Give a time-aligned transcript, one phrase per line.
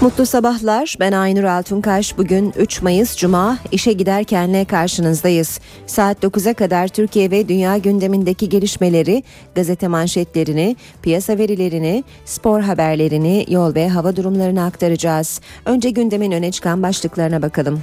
[0.00, 0.96] Mutlu sabahlar.
[1.00, 2.18] Ben Aynur Altunkaş.
[2.18, 5.60] Bugün 3 Mayıs Cuma işe giderkenle karşınızdayız.
[5.86, 9.22] Saat 9'a kadar Türkiye ve dünya gündemindeki gelişmeleri,
[9.54, 15.40] gazete manşetlerini, piyasa verilerini, spor haberlerini, yol ve hava durumlarını aktaracağız.
[15.66, 17.82] Önce gündemin öne çıkan başlıklarına bakalım.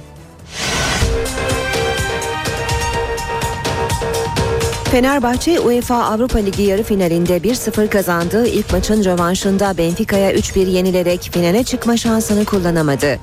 [4.90, 11.64] Fenerbahçe UEFA Avrupa Ligi yarı finalinde 1-0 kazandığı ilk maçın rövanşında Benfica'ya 3-1 yenilerek finale
[11.64, 13.18] çıkma şansını kullanamadı.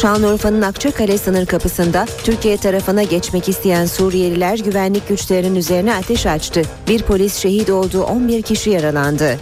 [0.00, 6.62] Şanlıurfa'nın Akçakale sınır kapısında Türkiye tarafına geçmek isteyen Suriyeliler güvenlik güçlerinin üzerine ateş açtı.
[6.88, 9.38] Bir polis şehit oldu, 11 kişi yaralandı.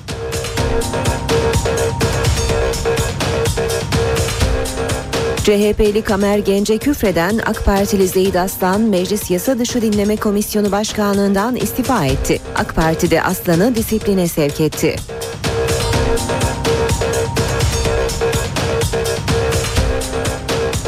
[5.44, 12.06] CHP'li Kamer Gence küfreden AK Partili Zeyid Aslan Meclis Yasa Dışı Dinleme Komisyonu Başkanlığından istifa
[12.06, 12.40] etti.
[12.54, 14.96] AK Parti de Aslan'ı disipline sevk etti.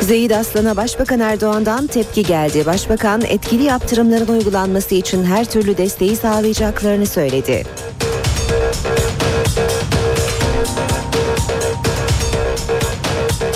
[0.00, 2.66] Zeyid Aslan'a Başbakan Erdoğan'dan tepki geldi.
[2.66, 7.64] Başbakan etkili yaptırımların uygulanması için her türlü desteği sağlayacaklarını söyledi.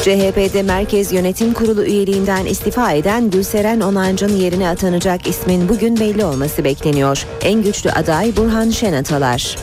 [0.02, 6.64] CHP'de Merkez Yönetim Kurulu üyeliğinden istifa eden Gülseren Onancı'nın yerine atanacak ismin bugün belli olması
[6.64, 7.26] bekleniyor.
[7.42, 9.56] En güçlü aday Burhan Şenatalar.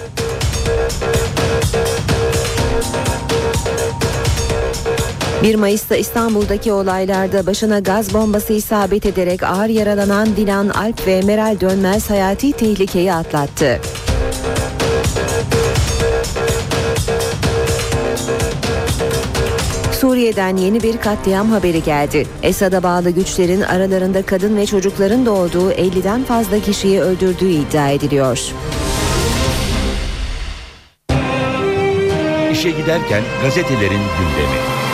[5.43, 11.59] Bir Mayıs'ta İstanbul'daki olaylarda başına gaz bombası isabet ederek ağır yaralanan Dilan Alp ve Meral
[11.59, 13.81] Dönmez hayati tehlikeyi atlattı.
[19.97, 22.27] Suriye'den yeni bir katliam haberi geldi.
[22.43, 28.39] Esad'a bağlı güçlerin aralarında kadın ve çocukların da olduğu 50'den fazla kişiyi öldürdüğü iddia ediliyor.
[32.51, 34.86] İşe giderken gazetelerin gündemi.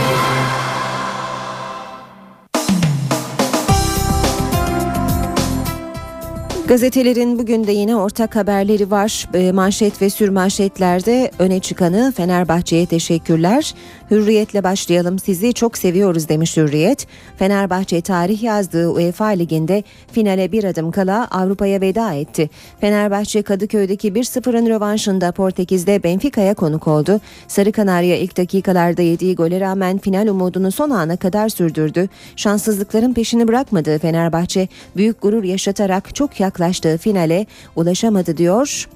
[6.68, 9.30] Gazetelerin bugün de yine ortak haberleri var.
[9.34, 13.74] Ee, manşet ve sürmanşetlerde öne çıkanı Fenerbahçe'ye teşekkürler.
[14.12, 17.08] Hürriyetle başlayalım sizi çok seviyoruz demiş Hürriyet.
[17.38, 22.50] Fenerbahçe tarih yazdığı UEFA Ligi'nde finale bir adım kala Avrupa'ya veda etti.
[22.82, 27.20] Fenerbahçe Kadıköy'deki 1-0'ın rövanşında Portekiz'de Benfica'ya konuk oldu.
[27.48, 32.10] Sarı Kanarya ilk dakikalarda yediği gole rağmen final umudunu son ana kadar sürdürdü.
[32.36, 38.88] Şanssızlıkların peşini bırakmadığı Fenerbahçe büyük gurur yaşatarak çok yaklaştı yaklaştığı finale ulaşamadı diyor.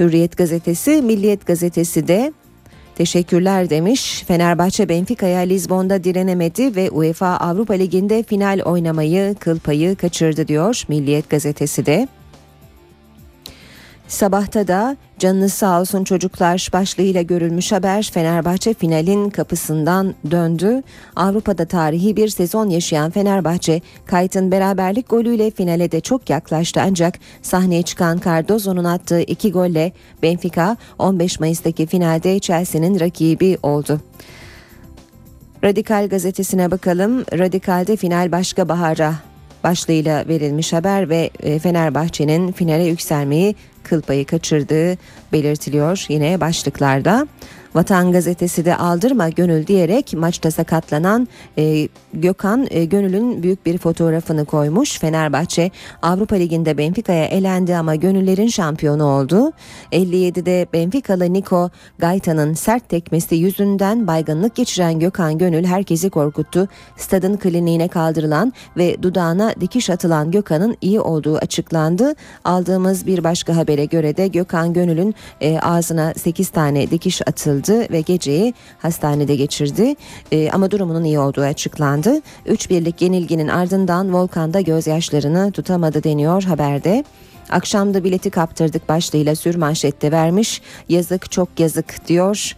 [0.00, 2.32] Hürriyet gazetesi, Milliyet gazetesi de
[2.96, 4.24] Teşekkürler demiş.
[4.28, 11.30] Fenerbahçe Benfica'ya Lizbon'da direnemedi ve UEFA Avrupa Ligi'nde final oynamayı kıl payı kaçırdı diyor Milliyet
[11.30, 12.08] gazetesi de.
[14.08, 20.82] Sabahta da canınız sağ olsun çocuklar başlığıyla görülmüş haber Fenerbahçe finalin kapısından döndü.
[21.16, 27.82] Avrupa'da tarihi bir sezon yaşayan Fenerbahçe Kayt'ın beraberlik golüyle finale de çok yaklaştı ancak sahneye
[27.82, 29.92] çıkan Cardozo'nun attığı iki golle
[30.22, 34.00] Benfica 15 Mayıs'taki finalde Chelsea'nin rakibi oldu.
[35.64, 37.20] Radikal gazetesine bakalım.
[37.20, 39.14] Radikal'de final başka bahara
[39.64, 44.96] başlığıyla verilmiş haber ve e, Fenerbahçe'nin finale yükselmeyi kıl payı kaçırdığı
[45.32, 47.26] belirtiliyor yine başlıklarda.
[47.78, 51.28] Vatan Gazetesi de aldırma gönül diyerek maçta sakatlanan
[51.58, 54.98] e, Gökhan e, Gönül'ün büyük bir fotoğrafını koymuş.
[54.98, 55.70] Fenerbahçe
[56.02, 59.52] Avrupa Ligi'nde Benfica'ya elendi ama gönüllerin şampiyonu oldu.
[59.92, 66.68] 57'de Benfica'lı Nico Gaita'nın sert tekmesi yüzünden baygınlık geçiren Gökhan Gönül herkesi korkuttu.
[66.96, 72.14] Stadın kliniğine kaldırılan ve dudağına dikiş atılan Gökhan'ın iyi olduğu açıklandı.
[72.44, 77.92] Aldığımız bir başka habere göre de Gökhan Gönül'ün e, ağzına 8 tane dikiş atıldı aldı
[77.92, 79.94] ve geceyi hastanede geçirdi.
[80.32, 82.20] E, ama durumunun iyi olduğu açıklandı.
[82.46, 87.04] 3 birlik yenilginin ardından Volkan'da gözyaşlarını tutamadı deniyor haberde.
[87.50, 90.62] Akşamda bileti kaptırdık başlığıyla sür manşette vermiş.
[90.88, 92.52] Yazık çok yazık diyor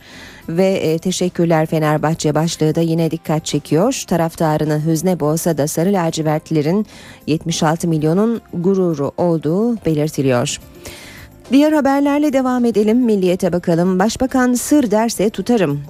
[0.49, 4.05] ve e, teşekkürler Fenerbahçe başlığı da yine dikkat çekiyor.
[4.07, 6.87] Taraftarını hüzne boğsa da sarı lacivertlilerin
[7.27, 10.59] 76 milyonun gururu olduğu belirtiliyor.
[11.53, 12.99] Diğer haberlerle devam edelim.
[12.99, 13.99] Milliyete bakalım.
[13.99, 15.81] Başbakan sır derse tutarım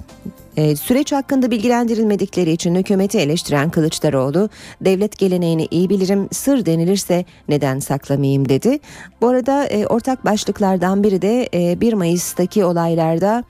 [0.57, 4.49] E, süreç hakkında bilgilendirilmedikleri için hükümeti eleştiren Kılıçdaroğlu,
[4.81, 8.79] devlet geleneğini iyi bilirim, sır denilirse neden saklamayayım dedi.
[9.21, 13.43] Bu arada e, ortak başlıklardan biri de e, 1 Mayıs'taki olaylarda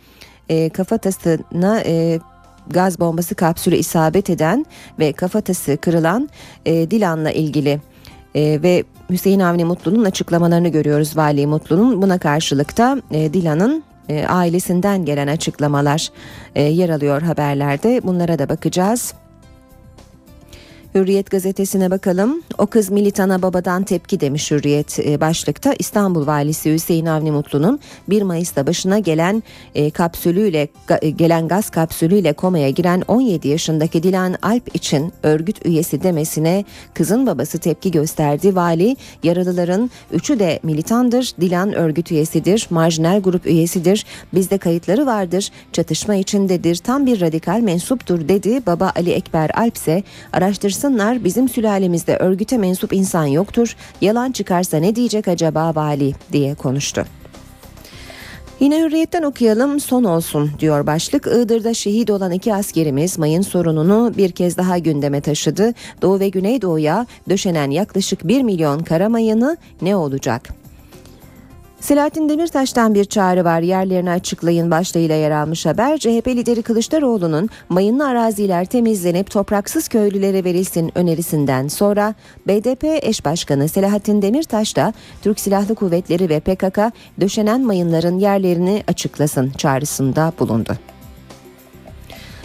[0.49, 2.19] e, kafatasına e,
[2.67, 4.65] gaz bombası kapsülü isabet eden
[4.99, 6.29] ve kafatası kırılan
[6.65, 7.79] e, Dilan'la ilgili
[8.35, 12.01] e, ve Hüseyin Avni Mutlu'nun açıklamalarını görüyoruz Vali Mutlu'nun.
[12.01, 16.09] Buna karşılık da e, Dilan'ın e, ailesinden gelen açıklamalar
[16.55, 18.01] e, yer alıyor haberlerde.
[18.03, 19.13] Bunlara da bakacağız.
[20.95, 22.41] Hürriyet gazetesine bakalım.
[22.57, 25.73] O kız militana babadan tepki demiş Hürriyet e, başlıkta.
[25.79, 27.79] İstanbul Valisi Hüseyin Avni Mutlu'nun
[28.09, 29.43] 1 Mayıs'ta başına gelen
[29.75, 36.03] e, kapsülüyle ga, gelen gaz kapsülüyle komaya giren 17 yaşındaki Dilan Alp için örgüt üyesi
[36.03, 38.55] demesine kızın babası tepki gösterdi.
[38.55, 41.33] Vali yaralıların üçü de militandır.
[41.41, 42.67] Dilan örgüt üyesidir.
[42.69, 44.05] Marjinal grup üyesidir.
[44.33, 45.49] Bizde kayıtları vardır.
[45.73, 46.75] Çatışma içindedir.
[46.75, 48.65] Tam bir radikal mensuptur dedi.
[48.65, 50.03] Baba Ali Ekber Alp ise
[50.33, 53.75] araştırsın Baksınlar bizim sülalemizde örgüte mensup insan yoktur.
[54.01, 57.05] Yalan çıkarsa ne diyecek acaba vali diye konuştu.
[58.59, 61.27] Yine hürriyetten okuyalım son olsun diyor başlık.
[61.27, 65.73] Iğdır'da şehit olan iki askerimiz mayın sorununu bir kez daha gündeme taşıdı.
[66.01, 70.60] Doğu ve Güneydoğu'ya döşenen yaklaşık 1 milyon kara mayını ne olacak?
[71.81, 75.97] Selahattin Demirtaş'tan bir çağrı var yerlerini açıklayın başlığıyla yer almış haber.
[75.97, 82.15] CHP lideri Kılıçdaroğlu'nun mayınlı araziler temizlenip topraksız köylülere verilsin önerisinden sonra
[82.47, 86.79] BDP eş başkanı Selahattin Demirtaş da Türk Silahlı Kuvvetleri ve PKK
[87.21, 90.77] döşenen mayınların yerlerini açıklasın çağrısında bulundu.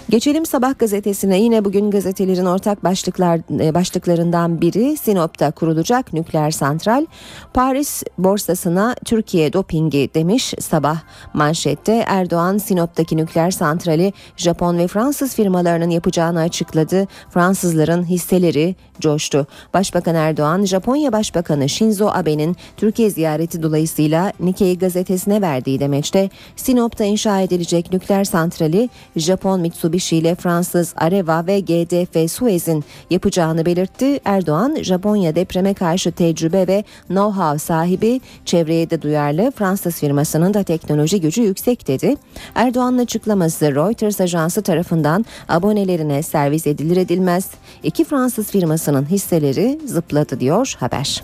[0.09, 7.07] Geçelim Sabah gazetesine yine bugün gazetelerin ortak başlıklar e, başlıklarından biri Sinop'ta kurulacak nükleer santral.
[7.55, 11.01] Paris borsasına Türkiye dopingi demiş Sabah
[11.35, 17.07] manşette Erdoğan Sinop'taki nükleer santrali Japon ve Fransız firmalarının yapacağını açıkladı.
[17.31, 19.47] Fransızların hisseleri coştu.
[19.75, 27.41] Başbakan Erdoğan Japonya Başbakanı Shinzo Abe'nin Türkiye ziyareti dolayısıyla Nikkei gazetesine verdiği demeçte Sinop'ta inşa
[27.41, 34.21] edilecek nükleer santrali Japon Mitsubishi Mitsubishi ile Fransız Areva ve GDF Suez'in yapacağını belirtti.
[34.25, 41.21] Erdoğan, Japonya depreme karşı tecrübe ve know-how sahibi, çevreye de duyarlı Fransız firmasının da teknoloji
[41.21, 42.17] gücü yüksek dedi.
[42.55, 47.51] Erdoğan'ın açıklaması Reuters ajansı tarafından abonelerine servis edilir edilmez.
[47.83, 51.23] İki Fransız firmasının hisseleri zıpladı diyor haber.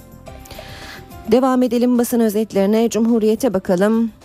[1.32, 4.21] Devam edelim basın özetlerine Cumhuriyete bakalım.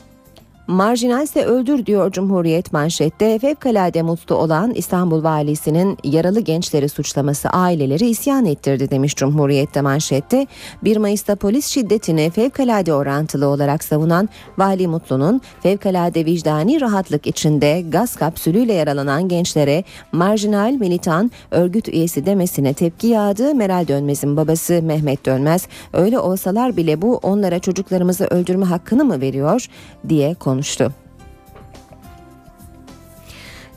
[0.67, 3.39] Marjinalse öldür diyor Cumhuriyet manşette.
[3.39, 10.47] Fevkalade mutlu olan İstanbul valisinin yaralı gençleri suçlaması aileleri isyan ettirdi demiş Cumhuriyet'te manşette.
[10.83, 18.15] 1 Mayıs'ta polis şiddetini fevkalade orantılı olarak savunan Vali Mutlu'nun fevkalade vicdani rahatlık içinde gaz
[18.15, 23.55] kapsülüyle yaralanan gençlere marjinal militan örgüt üyesi demesine tepki yağdı.
[23.55, 29.65] Meral Dönmez'in babası Mehmet Dönmez öyle olsalar bile bu onlara çocuklarımızı öldürme hakkını mı veriyor
[30.09, 30.91] diye konuştu konuştu.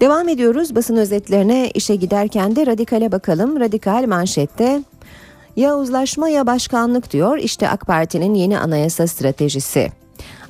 [0.01, 3.61] Devam ediyoruz basın özetlerine işe giderken de radikale bakalım.
[3.61, 4.83] Radikal manşette
[5.57, 7.39] ya uzlaşma ya başkanlık diyor.
[7.39, 9.93] İşte AK Parti'nin yeni anayasa stratejisi.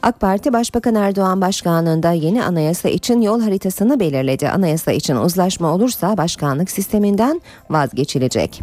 [0.03, 4.49] AK Parti Başbakan Erdoğan başkanlığında yeni anayasa için yol haritasını belirledi.
[4.49, 7.41] Anayasa için uzlaşma olursa başkanlık sisteminden
[7.71, 8.63] vazgeçilecek.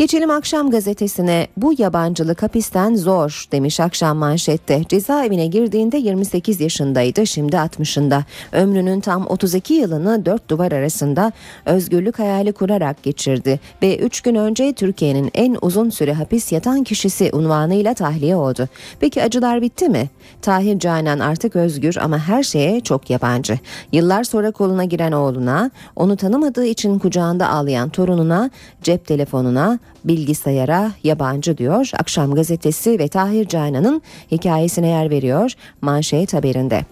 [0.00, 4.82] Geçelim akşam gazetesine bu yabancılık hapisten zor demiş akşam manşette.
[4.88, 8.22] Cezaevine girdiğinde 28 yaşındaydı şimdi 60'ında.
[8.52, 11.32] Ömrünün tam 32 yılını dört duvar arasında
[11.66, 13.60] özgürlük hayali kurarak geçirdi.
[13.82, 18.68] Ve 3 gün önce Türkiye'nin en uzun süre hapis yatan kişisi unvanıyla tahliye oldu.
[19.00, 20.10] Peki acılar bitti mi?
[20.42, 23.58] Tahir Canan artık özgür ama her şeye çok yabancı.
[23.92, 28.50] Yıllar sonra koluna giren oğluna, onu tanımadığı için kucağında ağlayan torununa,
[28.82, 31.90] cep telefonuna, bilgisayara yabancı diyor.
[31.98, 36.84] Akşam gazetesi ve Tahir Caynan'ın hikayesine yer veriyor manşet haberinde.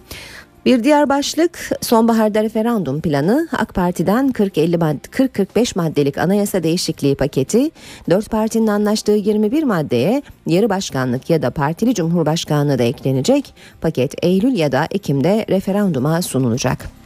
[0.65, 7.71] Bir diğer başlık sonbaharda referandum planı AK Parti'den 40-45 maddelik anayasa değişikliği paketi,
[8.09, 13.53] dört partinin anlaştığı 21 maddeye yarı başkanlık ya da partili cumhurbaşkanlığı da eklenecek.
[13.81, 16.98] Paket Eylül ya da Ekim'de referanduma sunulacak.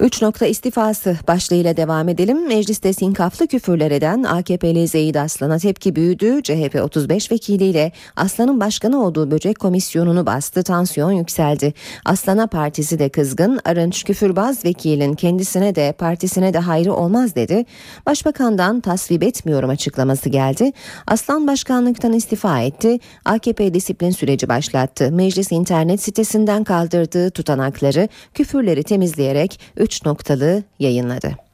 [0.00, 2.48] 3 nokta istifası başlığıyla devam edelim.
[2.48, 6.42] Mecliste sinkaflı küfürler eden AKP'li Zeyid Aslan'a tepki büyüdü.
[6.42, 10.62] CHP 35 vekiliyle Aslan'ın başkanı olduğu böcek komisyonunu bastı.
[10.62, 11.74] Tansiyon yükseldi.
[12.04, 13.60] Aslan'a partisi de kızgın.
[13.64, 17.64] Arınç küfürbaz vekilin kendisine de partisine de hayrı olmaz dedi.
[18.06, 20.72] Başbakandan tasvip etmiyorum açıklaması geldi.
[21.06, 22.98] Aslan başkanlıktan istifa etti.
[23.24, 25.12] AKP disiplin süreci başlattı.
[25.12, 31.45] Meclis internet sitesinden kaldırdığı tutanakları küfürleri temizleyerek 3 noktalı yayınladı.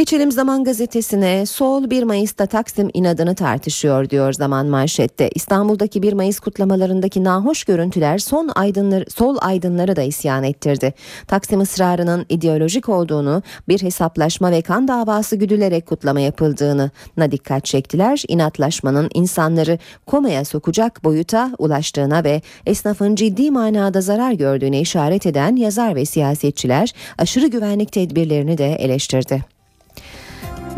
[0.00, 1.46] Geçelim Zaman Gazetesi'ne.
[1.46, 5.30] Sol 1 Mayıs'ta Taksim inadını tartışıyor diyor Zaman manşette.
[5.34, 10.94] İstanbul'daki 1 Mayıs kutlamalarındaki nahoş görüntüler son aydınlar, sol aydınları da isyan ettirdi.
[11.26, 18.22] Taksim ısrarının ideolojik olduğunu, bir hesaplaşma ve kan davası güdülerek kutlama yapıldığını na dikkat çektiler.
[18.28, 25.94] İnatlaşmanın insanları komaya sokacak boyuta ulaştığına ve esnafın ciddi manada zarar gördüğüne işaret eden yazar
[25.94, 29.59] ve siyasetçiler aşırı güvenlik tedbirlerini de eleştirdi.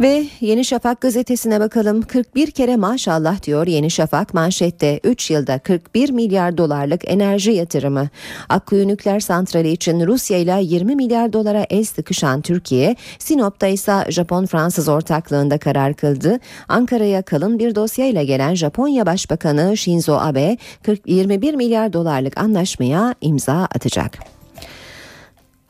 [0.01, 2.03] Ve Yeni Şafak gazetesine bakalım.
[2.03, 8.09] 41 kere maşallah diyor Yeni Şafak manşette 3 yılda 41 milyar dolarlık enerji yatırımı.
[8.49, 14.91] Akkuyu nükleer santrali için Rusya ile 20 milyar dolara el sıkışan Türkiye, Sinop'ta ise Japon-Fransız
[14.91, 16.39] ortaklığında karar kıldı.
[16.69, 23.55] Ankara'ya kalın bir dosyayla gelen Japonya Başbakanı Shinzo Abe 40, 21 milyar dolarlık anlaşmaya imza
[23.55, 24.42] atacak.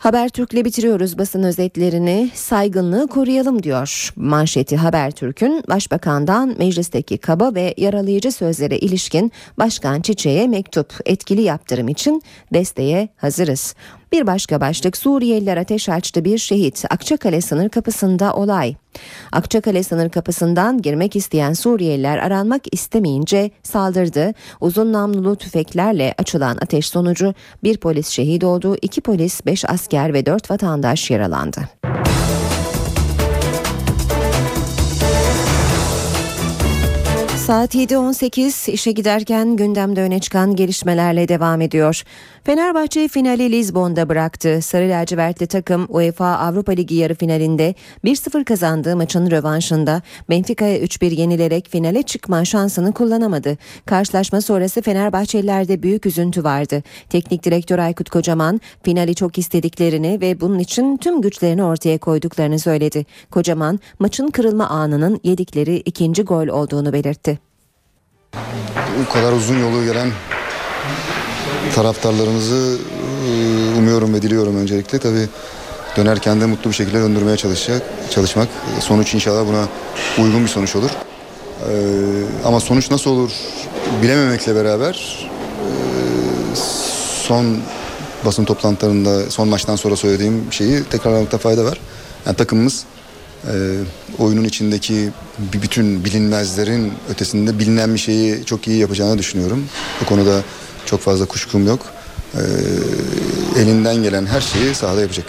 [0.02, 2.30] Habertürk'le bitiriyoruz basın özetlerini.
[2.34, 4.12] Saygınlığı koruyalım diyor.
[4.16, 12.22] Manşeti Habertürk'ün başbakandan meclisteki kaba ve yaralayıcı sözlere ilişkin Başkan Çiçek'e mektup etkili yaptırım için
[12.54, 13.74] desteğe hazırız.
[14.12, 16.84] Bir başka başlık Suriyeliler ateş açtı bir şehit.
[16.90, 18.74] Akçakale sınır kapısında olay.
[19.32, 24.32] Akçakale sınır kapısından girmek isteyen Suriyeliler aranmak istemeyince saldırdı.
[24.60, 30.26] Uzun namlulu tüfeklerle açılan ateş sonucu bir polis şehit oldu, iki polis, beş asker ve
[30.26, 31.60] dört vatandaş yaralandı.
[37.46, 42.02] Saat 7.18 işe giderken gündemde öne çıkan gelişmelerle devam ediyor.
[42.44, 44.62] Fenerbahçe finali Lizbon'da bıraktı.
[44.62, 51.68] Sarı lacivertli takım UEFA Avrupa Ligi yarı finalinde 1-0 kazandığı maçın rövanşında Benfica'ya 3-1 yenilerek
[51.68, 53.58] finale çıkma şansını kullanamadı.
[53.86, 56.82] Karşılaşma sonrası Fenerbahçelilerde büyük üzüntü vardı.
[57.08, 63.06] Teknik direktör Aykut Kocaman finali çok istediklerini ve bunun için tüm güçlerini ortaya koyduklarını söyledi.
[63.30, 67.41] Kocaman maçın kırılma anının yedikleri ikinci gol olduğunu belirtti.
[69.00, 70.10] Bu kadar uzun yolu gelen
[71.74, 72.78] taraftarlarımızı
[73.28, 74.98] e, umuyorum ve diliyorum öncelikle.
[74.98, 75.28] Tabii
[75.96, 78.48] dönerken de mutlu bir şekilde döndürmeye çalışacak, çalışmak.
[78.80, 79.68] Sonuç inşallah buna
[80.24, 80.90] uygun bir sonuç olur.
[80.90, 81.74] Ee,
[82.44, 83.30] ama sonuç nasıl olur
[84.02, 85.28] bilememekle beraber
[85.60, 85.70] e,
[87.22, 87.58] son
[88.24, 91.80] basın toplantılarında son maçtan sonra söylediğim şeyi tekrarlamakta fayda var.
[92.26, 92.84] Yani takımımız
[93.46, 93.54] e,
[94.18, 99.64] oyunun içindeki bütün bilinmezlerin ötesinde bilinen bir şeyi çok iyi yapacağını düşünüyorum.
[100.00, 100.40] Bu konuda
[100.86, 101.80] çok fazla kuşkum yok.
[102.34, 102.40] Ee,
[103.60, 105.26] elinden gelen her şeyi sahada yapacak.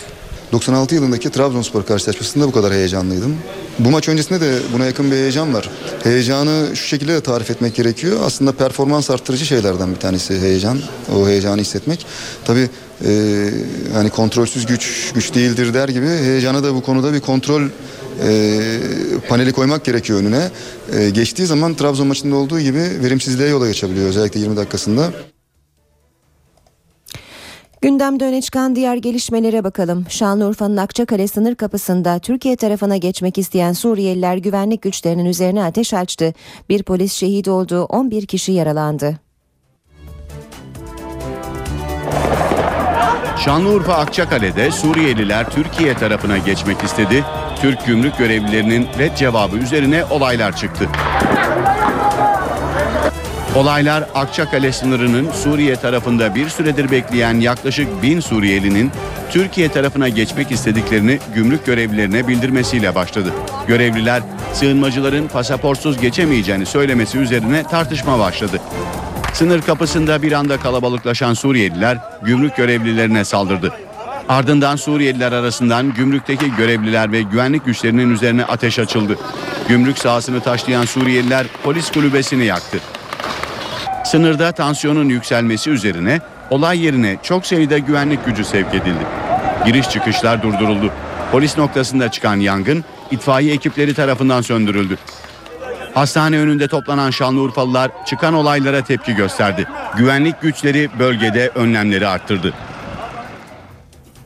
[0.52, 3.36] 96 yılındaki Trabzonspor karşılaşmasında bu kadar heyecanlıydım.
[3.80, 5.70] Bu maç öncesinde de buna yakın bir heyecan var.
[6.04, 8.20] Heyecanı şu şekilde de tarif etmek gerekiyor.
[8.26, 10.80] Aslında performans arttırıcı şeylerden bir tanesi heyecan.
[11.16, 12.06] O heyecanı hissetmek.
[12.46, 12.70] Tabii
[13.06, 13.50] e,
[13.94, 17.62] hani kontrolsüz güç güç değildir der gibi heyecana da bu konuda bir kontrol
[18.24, 18.80] e,
[19.30, 20.50] paneli koymak gerekiyor önüne.
[20.94, 25.12] E, geçtiği zaman Trabzon maçında olduğu gibi verimsizliğe yola geçebiliyor özellikle 20 dakikasında.
[27.84, 30.06] Gündemde öne çıkan diğer gelişmelere bakalım.
[30.10, 36.34] Şanlıurfa'nın Akçakale sınır kapısında Türkiye tarafına geçmek isteyen Suriyeliler güvenlik güçlerinin üzerine ateş açtı.
[36.70, 39.20] Bir polis şehit oldu, 11 kişi yaralandı.
[43.46, 47.24] Şanlıurfa Akçakale'de Suriyeliler Türkiye tarafına geçmek istedi.
[47.64, 50.90] Türk gümrük görevlilerinin red cevabı üzerine olaylar çıktı.
[53.56, 58.92] Olaylar Akçakale sınırının Suriye tarafında bir süredir bekleyen yaklaşık bin Suriyelinin
[59.32, 63.34] Türkiye tarafına geçmek istediklerini gümrük görevlilerine bildirmesiyle başladı.
[63.68, 64.22] Görevliler
[64.54, 68.60] sığınmacıların pasaportsuz geçemeyeceğini söylemesi üzerine tartışma başladı.
[69.34, 73.74] Sınır kapısında bir anda kalabalıklaşan Suriyeliler gümrük görevlilerine saldırdı.
[74.30, 79.18] Ardından Suriyeliler arasından gümrükteki görevliler ve güvenlik güçlerinin üzerine ateş açıldı.
[79.68, 82.78] Gümrük sahasını taşlayan Suriyeliler polis kulübesini yaktı.
[84.06, 89.06] Sınırda tansiyonun yükselmesi üzerine olay yerine çok sayıda güvenlik gücü sevk edildi.
[89.66, 90.92] Giriş çıkışlar durduruldu.
[91.32, 94.98] Polis noktasında çıkan yangın itfaiye ekipleri tarafından söndürüldü.
[95.94, 99.68] Hastane önünde toplanan Şanlıurfalılar çıkan olaylara tepki gösterdi.
[99.98, 102.54] Güvenlik güçleri bölgede önlemleri arttırdı.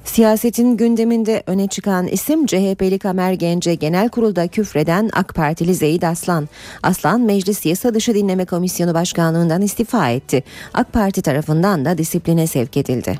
[0.08, 6.50] Siyasetin gündeminde öne çıkan isim CHP'li Kamer Gence Genel Kurulda küfreden AK Partili Zeyid Aslan.
[6.84, 10.44] Aslan Meclis Yasa Dışı Dinleme Komisyonu Başkanlığından istifa etti.
[10.74, 13.20] AK Parti tarafından da disipline sevk edildi.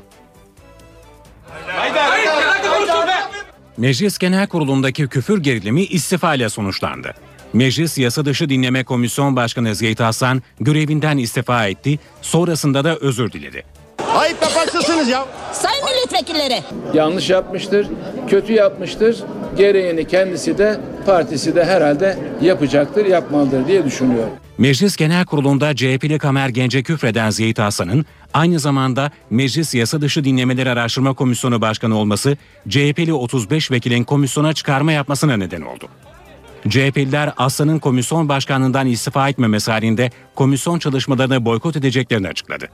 [3.76, 7.14] Meclis Genel Kurulu'ndaki küfür gerilimi istifa ile sonuçlandı.
[7.52, 13.77] Meclis Yasa Dışı Dinleme Komisyon Başkanı Zeyt Hasan görevinden istifa etti, sonrasında da özür diledi.
[14.18, 15.24] Ayıp yaparsınız ya.
[15.52, 16.62] Sayın milletvekilleri.
[16.94, 17.86] yanlış yapmıştır,
[18.28, 19.16] kötü yapmıştır.
[19.56, 24.30] Gereğini kendisi de partisi de herhalde yapacaktır, yapmalıdır diye düşünüyorum.
[24.58, 30.70] Meclis Genel Kurulu'nda CHP'li Kamer Gence küfreden Zeyt Hasan'ın aynı zamanda Meclis Yasa Dışı Dinlemeleri
[30.70, 32.36] Araştırma Komisyonu Başkanı olması
[32.68, 35.88] CHP'li 35 vekilin komisyona çıkarma yapmasına neden oldu.
[36.68, 42.68] CHP'liler Aslan'ın komisyon başkanlığından istifa etmemesi halinde komisyon çalışmalarını boykot edeceklerini açıkladı.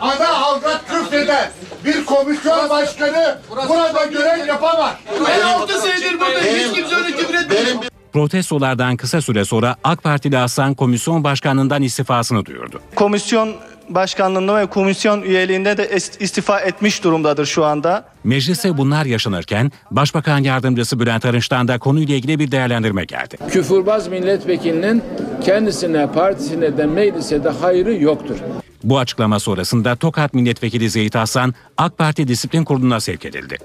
[0.00, 1.50] Ana avrat küfreder.
[1.84, 4.94] Bir komisyon başkanı burada görev yapamaz.
[5.28, 6.68] Ben 6 senedir buradayım.
[6.68, 7.82] Hiç kimse öyle küfür etmiyor.
[8.12, 12.80] Protestolardan kısa süre sonra AK Partili Aslan komisyon başkanlığından istifasını duyurdu.
[12.94, 13.54] komisyon
[13.94, 18.04] başkanlığında ve komisyon üyeliğinde de ist- istifa etmiş durumdadır şu anda.
[18.24, 23.36] Meclise bunlar yaşanırken Başbakan Yardımcısı Bülent Arınç'tan da konuyla ilgili bir değerlendirme geldi.
[23.50, 25.02] Küfürbaz milletvekilinin
[25.44, 28.36] kendisine, partisine de meclise de hayrı yoktur.
[28.84, 33.56] Bu açıklama sonrasında Tokat Milletvekili Zeyt Hasan AK Parti Disiplin Kurulu'na sevk edildi.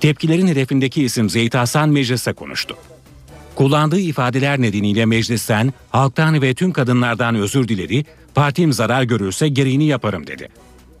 [0.00, 2.76] Tepkilerin hedefindeki isim Zeyt Hasan mecliste konuştu.
[3.54, 8.04] Kullandığı ifadeler nedeniyle meclisten, halktan ve tüm kadınlardan özür diledi,
[8.34, 10.48] partim zarar görürse gereğini yaparım dedi.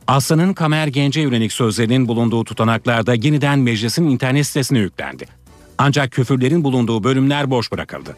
[0.06, 5.26] Aslan'ın Kamer Gence yönelik sözlerinin bulunduğu tutanaklarda yeniden meclisin internet sitesine yüklendi.
[5.78, 8.16] Ancak küfürlerin bulunduğu bölümler boş bırakıldı.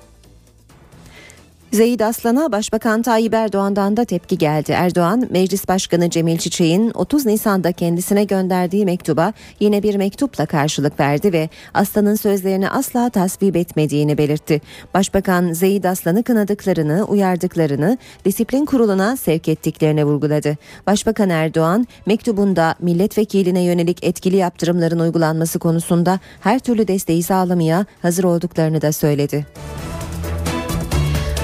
[1.75, 4.73] Zeyid Aslan'a Başbakan Tayyip Erdoğan'dan da tepki geldi.
[4.73, 11.33] Erdoğan, Meclis Başkanı Cemil Çiçek'in 30 Nisan'da kendisine gönderdiği mektuba yine bir mektupla karşılık verdi
[11.33, 14.61] ve Aslan'ın sözlerini asla tasvip etmediğini belirtti.
[14.95, 20.57] Başbakan Zeyid Aslan'ı kınadıklarını, uyardıklarını, disiplin kuruluna sevk ettiklerini vurguladı.
[20.87, 28.83] Başbakan Erdoğan, mektubunda milletvekiline yönelik etkili yaptırımların uygulanması konusunda her türlü desteği sağlamaya hazır olduklarını
[28.83, 29.47] da söyledi.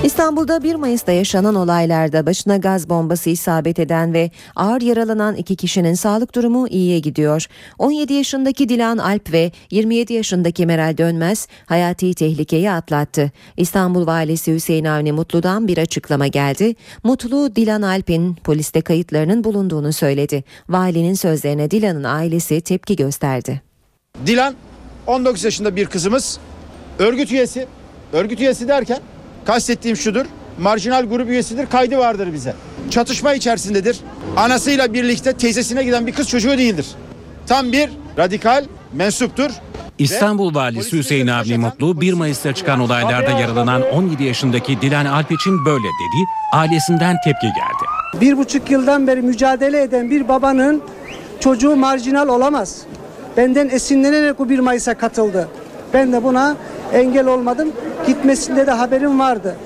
[0.04, 5.94] İstanbul'da 1 Mayıs'ta yaşanan olaylarda başına gaz bombası isabet eden ve ağır yaralanan iki kişinin
[5.94, 7.46] sağlık durumu iyiye gidiyor.
[7.78, 13.30] 17 yaşındaki Dilan Alp ve 27 yaşındaki Meral Dönmez hayati tehlikeyi atlattı.
[13.56, 16.74] İstanbul Valisi Hüseyin Avni Mutlu'dan bir açıklama geldi.
[17.04, 20.44] Mutlu, Dilan Alp'in poliste kayıtlarının bulunduğunu söyledi.
[20.68, 23.60] Valinin sözlerine Dilan'ın ailesi tepki gösterdi.
[24.26, 24.54] Dilan
[25.06, 26.38] 19 yaşında bir kızımız.
[26.98, 27.66] Örgüt üyesi.
[28.12, 28.98] Örgüt üyesi derken
[29.44, 30.26] kastettiğim şudur.
[30.58, 32.54] Marjinal grup üyesidir kaydı vardır bize.
[32.90, 34.00] Çatışma içerisindedir.
[34.36, 36.86] Anasıyla birlikte teyzesine giden bir kız çocuğu değildir.
[37.46, 39.50] Tam bir radikal mensuptur.
[39.98, 45.64] İstanbul Valisi Hüseyin Avni Mutlu 1 Mayıs'ta çıkan olaylarda yaralanan 17 yaşındaki Dilan Alp için
[45.64, 48.20] böyle dedi, ailesinden tepki geldi.
[48.20, 50.82] Bir buçuk yıldan beri mücadele eden bir babanın
[51.40, 52.82] çocuğu marjinal olamaz.
[53.36, 55.48] Benden esinlenerek bu 1 Mayıs'a katıldı.
[55.94, 56.56] Ben de buna
[56.92, 57.72] engel olmadım.
[58.06, 59.56] Gitmesinde de haberim vardı.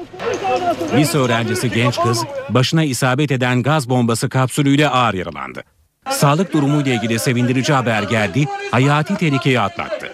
[0.96, 5.62] Lise öğrencisi genç kız başına isabet eden gaz bombası kapsülüyle ağır yaralandı.
[6.10, 10.06] Sağlık durumuyla ilgili sevindirici haber geldi, hayati tehlikeyi atlattı.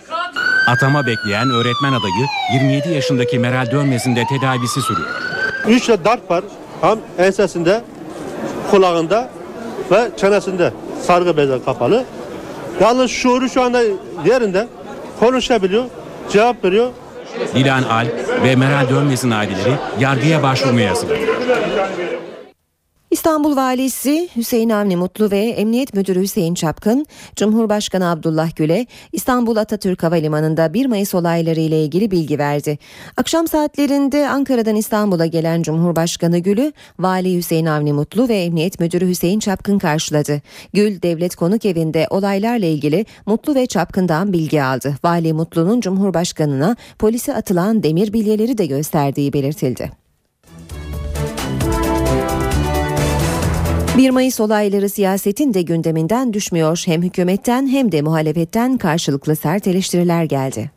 [0.68, 5.08] Atama bekleyen öğretmen adayı 27 yaşındaki Meral Dönmez'in de tedavisi sürüyor.
[5.68, 6.44] Üç de darp var.
[6.80, 7.80] Hem ensesinde,
[8.70, 9.28] kulağında
[9.90, 10.72] ve çenesinde
[11.06, 12.04] sargı bezle kapalı.
[12.80, 13.82] Yalnız şuuru şu anda
[14.26, 14.68] yerinde.
[15.20, 15.84] Konuşabiliyor,
[16.30, 16.90] cevap veriyor.
[17.54, 18.12] Dilan Alp
[18.44, 21.34] ve Meral Dönmez'in aileleri yargıya başvurmaya hazırlanıyor.
[23.10, 30.02] İstanbul Valisi Hüseyin Avni Mutlu ve Emniyet Müdürü Hüseyin Çapkın, Cumhurbaşkanı Abdullah Gül'e İstanbul Atatürk
[30.02, 32.78] Havalimanı'nda 1 Mayıs olayları ile ilgili bilgi verdi.
[33.16, 39.40] Akşam saatlerinde Ankara'dan İstanbul'a gelen Cumhurbaşkanı Gül'ü Vali Hüseyin Avni Mutlu ve Emniyet Müdürü Hüseyin
[39.40, 40.42] Çapkın karşıladı.
[40.72, 44.94] Gül Devlet Konuk Evi'nde olaylarla ilgili Mutlu ve Çapkın'dan bilgi aldı.
[45.04, 49.99] Vali Mutlu'nun Cumhurbaşkanı'na polise atılan demir bilyeleri de gösterdiği belirtildi.
[53.96, 56.82] 1 Mayıs olayları siyasetin de gündeminden düşmüyor.
[56.86, 60.70] Hem hükümetten hem de muhalefetten karşılıklı sert eleştiriler geldi.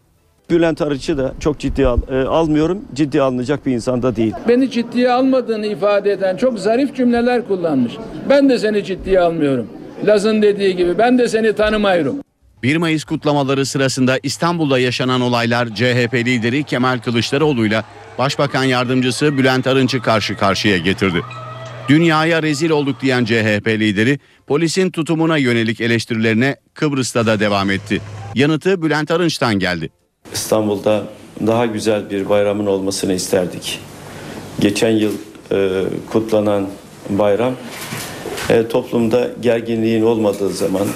[0.49, 2.81] Bülent Arıç'ı da çok ciddiye al, e, almıyorum.
[2.93, 4.33] Ciddiye alınacak bir insan da değil.
[4.47, 7.93] Beni ciddiye almadığını ifade eden çok zarif cümleler kullanmış.
[8.29, 9.67] Ben de seni ciddiye almıyorum.
[10.05, 12.15] Laz'ın dediği gibi ben de seni tanımıyorum.
[12.63, 17.83] 1 Mayıs kutlamaları sırasında İstanbul'da yaşanan olaylar CHP lideri Kemal Kılıçdaroğlu'yla
[18.17, 21.21] Başbakan Yardımcısı Bülent Arınç'ı karşı karşıya getirdi.
[21.89, 28.01] Dünyaya rezil olduk diyen CHP lideri polisin tutumuna yönelik eleştirilerine Kıbrıs'ta da devam etti.
[28.35, 29.89] Yanıtı Bülent Arınç'tan geldi.
[30.33, 31.03] İstanbul'da
[31.47, 33.79] daha güzel bir bayramın olmasını isterdik.
[34.59, 35.11] Geçen yıl
[35.51, 36.67] e, kutlanan
[37.09, 37.53] bayram
[38.49, 40.87] e, toplumda gerginliğin olmadığı zaman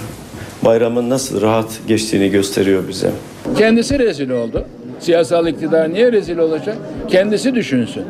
[0.66, 3.12] bayramın nasıl rahat geçtiğini gösteriyor bize.
[3.58, 4.66] Kendisi rezil oldu.
[5.00, 6.78] Siyasal iktidar niye rezil olacak?
[7.08, 8.04] Kendisi düşünsün.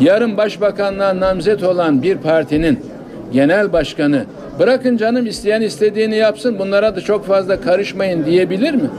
[0.00, 2.86] Yarın başbakanlığa namzet olan bir partinin
[3.32, 4.26] genel başkanı
[4.58, 8.90] bırakın canım isteyen istediğini yapsın bunlara da çok fazla karışmayın diyebilir mi?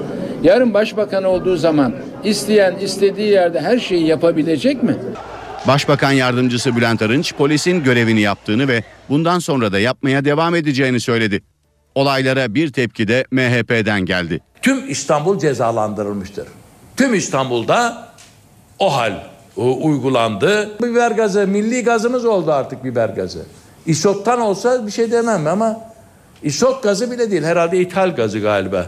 [0.44, 4.96] Yarın başbakan olduğu zaman isteyen istediği yerde her şeyi yapabilecek mi?
[5.68, 11.42] Başbakan yardımcısı Bülent Arınç polisin görevini yaptığını ve bundan sonra da yapmaya devam edeceğini söyledi.
[11.96, 14.40] Olaylara bir tepki de MHP'den geldi.
[14.62, 16.48] Tüm İstanbul cezalandırılmıştır.
[16.98, 18.08] Tüm İstanbul'da
[18.80, 19.14] o hal
[19.58, 20.78] uygulandı.
[20.84, 23.46] Biber gazı, milli gazımız oldu artık biber gazı.
[23.86, 25.82] İsottan olsa bir şey demem ama
[26.44, 27.44] isot gazı bile değil.
[27.44, 28.86] Herhalde ithal gazı galiba.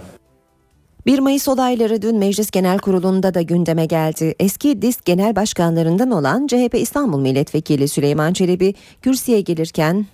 [1.05, 4.35] 1 Mayıs olayları dün Meclis Genel Kurulu'nda da gündeme geldi.
[4.39, 10.05] Eski DİSK Genel Başkanlarından olan CHP İstanbul Milletvekili Süleyman Çelebi kürsüye gelirken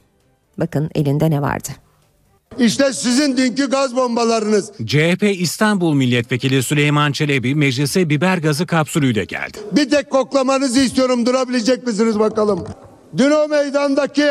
[0.57, 1.69] bakın elinde ne vardı?
[2.59, 4.71] İşte sizin dünkü gaz bombalarınız.
[4.85, 9.57] CHP İstanbul Milletvekili Süleyman Çelebi meclise biber gazı kapsülüyle geldi.
[9.71, 12.67] Bir tek koklamanızı istiyorum durabilecek misiniz bakalım.
[13.17, 14.27] Dün o meydandaki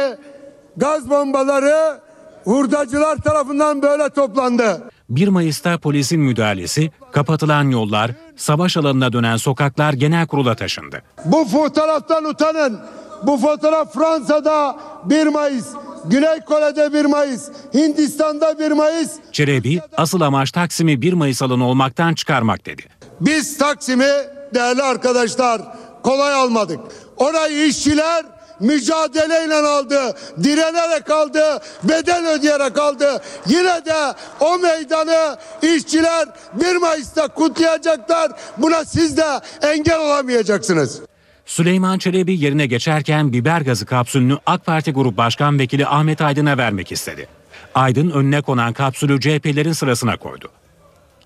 [0.76, 2.00] gaz bombaları
[2.44, 4.82] hurdacılar tarafından böyle toplandı.
[5.10, 11.02] 1 Mayıs'ta polisin müdahalesi, kapatılan yollar, savaş alanına dönen sokaklar genel kurula taşındı.
[11.24, 12.78] Bu fotoğraftan utanın.
[13.22, 15.66] Bu fotoğraf Fransa'da 1 Mayıs,
[16.04, 19.10] Güney Kore'de 1 Mayıs, Hindistan'da 1 Mayıs.
[19.32, 22.82] Çelebi, asıl amaç Taksim'i 1 Mayıs alanı olmaktan çıkarmak dedi.
[23.20, 24.10] Biz Taksim'i
[24.54, 25.62] değerli arkadaşlar
[26.02, 26.80] kolay almadık.
[27.16, 28.24] Orayı işçiler
[28.60, 33.22] mücadeleyle aldı, direnerek aldı, bedel ödeyerek aldı.
[33.46, 38.32] Yine de o meydanı işçiler 1 Mayıs'ta kutlayacaklar.
[38.58, 41.00] Buna siz de engel olamayacaksınız.
[41.46, 46.92] Süleyman Çelebi yerine geçerken biber gazı kapsülünü AK Parti Grup Başkan Vekili Ahmet Aydın'a vermek
[46.92, 47.26] istedi.
[47.74, 50.48] Aydın önüne konan kapsülü CHP'lerin sırasına koydu.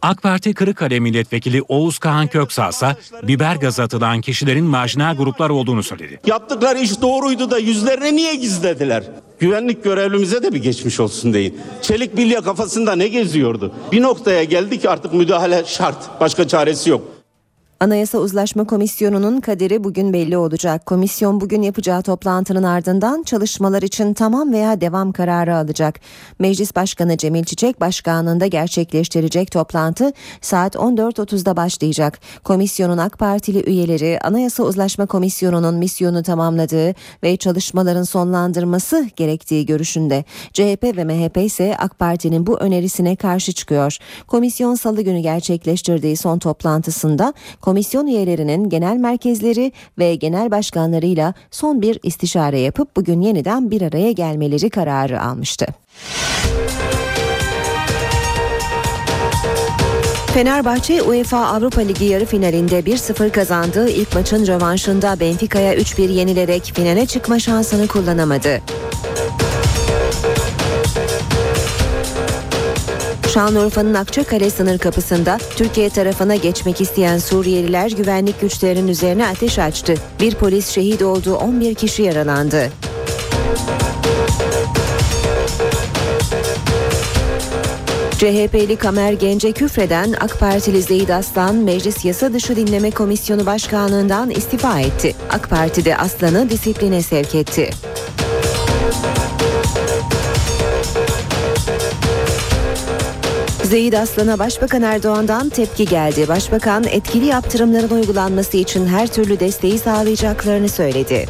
[0.02, 5.82] AK Parti Kırıkkale Milletvekili Oğuz Kahan Köksal ise biber gazı atılan kişilerin marjinal gruplar olduğunu
[5.82, 6.20] söyledi.
[6.26, 9.04] Yaptıkları iş doğruydu da yüzlerine niye gizlediler?
[9.38, 11.58] Güvenlik görevlimize de bir geçmiş olsun deyin.
[11.82, 13.72] Çelik bilye kafasında ne geziyordu?
[13.92, 16.20] Bir noktaya geldi ki artık müdahale şart.
[16.20, 17.15] Başka çaresi yok.
[17.80, 20.86] Anayasa Uzlaşma Komisyonu'nun kaderi bugün belli olacak.
[20.86, 26.00] Komisyon bugün yapacağı toplantının ardından çalışmalar için tamam veya devam kararı alacak.
[26.38, 32.20] Meclis Başkanı Cemil Çiçek başkanlığında gerçekleştirecek toplantı saat 14.30'da başlayacak.
[32.44, 40.24] Komisyonun AK Partili üyeleri Anayasa Uzlaşma Komisyonu'nun misyonu tamamladığı ve çalışmaların sonlandırması gerektiği görüşünde.
[40.52, 43.98] CHP ve MHP ise AK Parti'nin bu önerisine karşı çıkıyor.
[44.26, 47.34] Komisyon salı günü gerçekleştirdiği son toplantısında
[47.66, 54.12] komisyon üyelerinin genel merkezleri ve genel başkanlarıyla son bir istişare yapıp bugün yeniden bir araya
[54.12, 55.66] gelmeleri kararı almıştı.
[60.34, 67.06] Fenerbahçe UEFA Avrupa Ligi yarı finalinde 1-0 kazandığı ilk maçın rövanşında Benfica'ya 3-1 yenilerek finale
[67.06, 68.60] çıkma şansını kullanamadı.
[73.36, 79.94] Şanlıurfa'nın Akçakale sınır kapısında Türkiye tarafına geçmek isteyen Suriyeliler güvenlik güçlerinin üzerine ateş açtı.
[80.20, 82.70] Bir polis şehit oldu, 11 kişi yaralandı.
[88.18, 94.80] CHP'li Kamer Gence küfreden AK Partili Zeyid Aslan Meclis Yasa Dışı Dinleme Komisyonu Başkanlığından istifa
[94.80, 95.14] etti.
[95.30, 97.70] AK Parti de Aslan'ı disipline sevk etti.
[103.66, 106.28] Zeyid Aslan'a Başbakan Erdoğan'dan tepki geldi.
[106.28, 111.26] Başbakan etkili yaptırımların uygulanması için her türlü desteği sağlayacaklarını söyledi.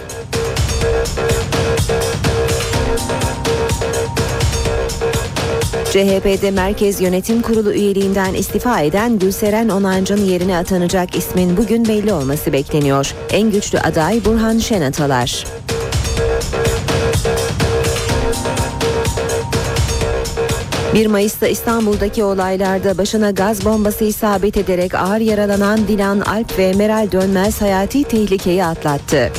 [5.84, 12.52] CHP'de Merkez Yönetim Kurulu üyeliğinden istifa eden Gülseren Onancı'nın yerine atanacak ismin bugün belli olması
[12.52, 13.14] bekleniyor.
[13.30, 15.44] En güçlü aday Burhan Şenatalar.
[20.96, 27.12] 1 Mayıs'ta İstanbul'daki olaylarda başına gaz bombası isabet ederek ağır yaralanan Dilan Alp ve Meral
[27.12, 29.32] Dönmez hayati tehlikeyi atlattı.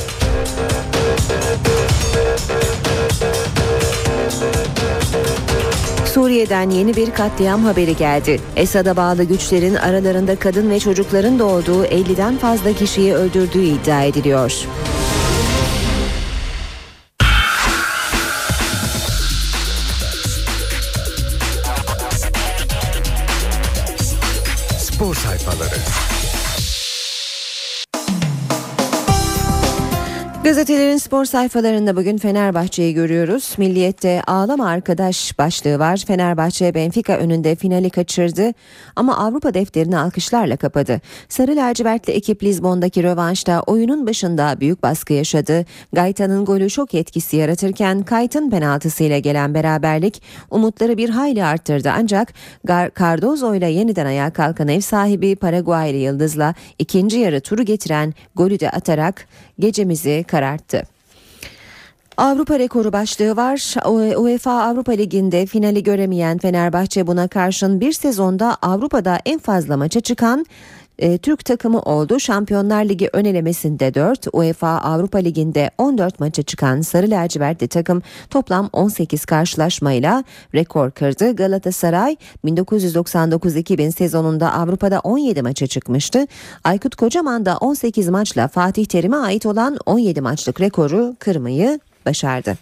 [6.14, 8.40] Suriye'den yeni bir katliam haberi geldi.
[8.56, 14.52] Esad'a bağlı güçlerin aralarında kadın ve çocukların da olduğu 50'den fazla kişiyi öldürdüğü iddia ediliyor.
[31.08, 33.54] Spor sayfalarında bugün Fenerbahçe'yi görüyoruz.
[33.58, 36.04] Milliyette ağlama arkadaş başlığı var.
[36.06, 38.52] Fenerbahçe Benfica önünde finali kaçırdı
[38.96, 41.00] ama Avrupa defterini alkışlarla kapadı.
[41.28, 45.64] Sarı lacivertli ekip Lizbon'daki rövanşta oyunun başında büyük baskı yaşadı.
[45.92, 51.90] Gayta'nın golü şok etkisi yaratırken Kayt'ın penaltısıyla gelen beraberlik umutları bir hayli arttırdı.
[51.96, 52.32] Ancak
[52.98, 58.70] Cardozo ile yeniden ayağa kalkan ev sahibi Paraguaylı Yıldız'la ikinci yarı turu getiren golü de
[58.70, 59.26] atarak
[59.58, 60.97] gecemizi kararttı.
[62.18, 63.74] Avrupa rekoru başlığı var.
[64.16, 70.46] UEFA Avrupa Ligi'nde finali göremeyen Fenerbahçe buna karşın bir sezonda Avrupa'da en fazla maça çıkan
[70.98, 72.20] e, Türk takımı oldu.
[72.20, 78.70] Şampiyonlar Ligi ön elemesinde 4, UEFA Avrupa Ligi'nde 14 maça çıkan Sarı Lacivertli takım toplam
[78.72, 81.36] 18 karşılaşmayla rekor kırdı.
[81.36, 86.26] Galatasaray 1999-2000 sezonunda Avrupa'da 17 maça çıkmıştı.
[86.64, 92.56] Aykut Kocaman da 18 maçla Fatih Terim'e ait olan 17 maçlık rekoru kırmayı başardı.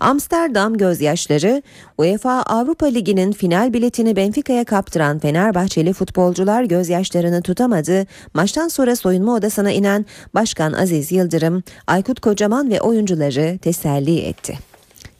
[0.00, 1.62] Amsterdam gözyaşları
[1.98, 8.06] UEFA Avrupa Ligi'nin final biletini Benfica'ya kaptıran Fenerbahçeli futbolcular gözyaşlarını tutamadı.
[8.34, 14.67] Maçtan sonra soyunma odasına inen Başkan Aziz Yıldırım, Aykut Kocaman ve oyuncuları teselli etti.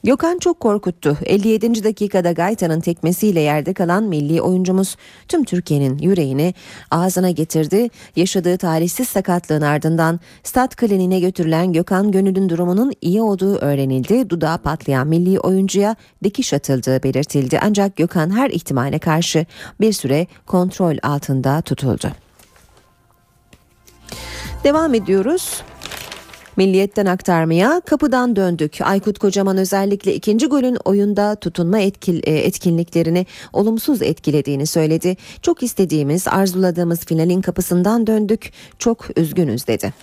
[0.03, 1.17] Gökhan çok korkuttu.
[1.25, 1.83] 57.
[1.83, 4.95] dakikada Gayta'nın tekmesiyle yerde kalan milli oyuncumuz
[5.27, 6.53] tüm Türkiye'nin yüreğini
[6.91, 7.89] ağzına getirdi.
[8.15, 14.29] Yaşadığı talihsiz sakatlığın ardından stat kliniğine götürülen Gökhan Gönül'ün durumunun iyi olduğu öğrenildi.
[14.29, 17.59] Dudağı patlayan milli oyuncuya dikiş atıldığı belirtildi.
[17.63, 19.45] Ancak Gökhan her ihtimale karşı
[19.79, 22.11] bir süre kontrol altında tutuldu.
[24.63, 25.61] Devam ediyoruz.
[26.59, 28.81] Milliyetten aktarmaya kapıdan döndük.
[28.81, 35.17] Aykut Kocaman özellikle ikinci golün oyunda tutunma etkil, e, etkinliklerini olumsuz etkilediğini söyledi.
[35.41, 38.51] Çok istediğimiz, arzuladığımız finalin kapısından döndük.
[38.79, 39.93] Çok üzgünüz dedi.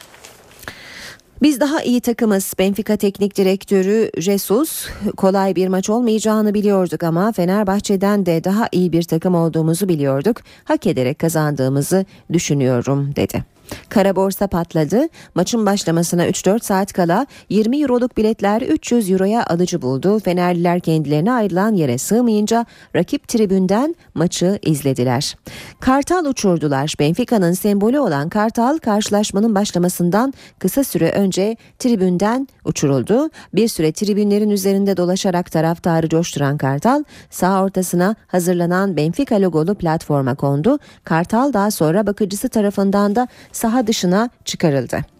[1.43, 2.55] Biz daha iyi takımız.
[2.59, 9.03] Benfica Teknik Direktörü Jesus kolay bir maç olmayacağını biliyorduk ama Fenerbahçe'den de daha iyi bir
[9.03, 10.37] takım olduğumuzu biliyorduk.
[10.65, 13.56] Hak ederek kazandığımızı düşünüyorum dedi.
[13.89, 15.09] Kara borsa patladı.
[15.35, 20.19] Maçın başlamasına 3-4 saat kala 20 euroluk biletler 300 euroya alıcı buldu.
[20.19, 25.37] Fenerliler kendilerine ayrılan yere sığmayınca rakip tribünden maçı izlediler.
[25.81, 26.95] Kartal uçurdular.
[27.01, 33.31] Benfica'nın sembolü olan Kartal karşılaşmanın başlamasından kısa süre önce tribünden uçuruldu.
[33.55, 40.79] Bir süre tribünlerin üzerinde dolaşarak taraftarı coşturan Kartal sağ ortasına hazırlanan Benfica logolu platforma kondu.
[41.05, 45.16] Kartal daha sonra bakıcısı tarafından da saha dışına çıkarıldı.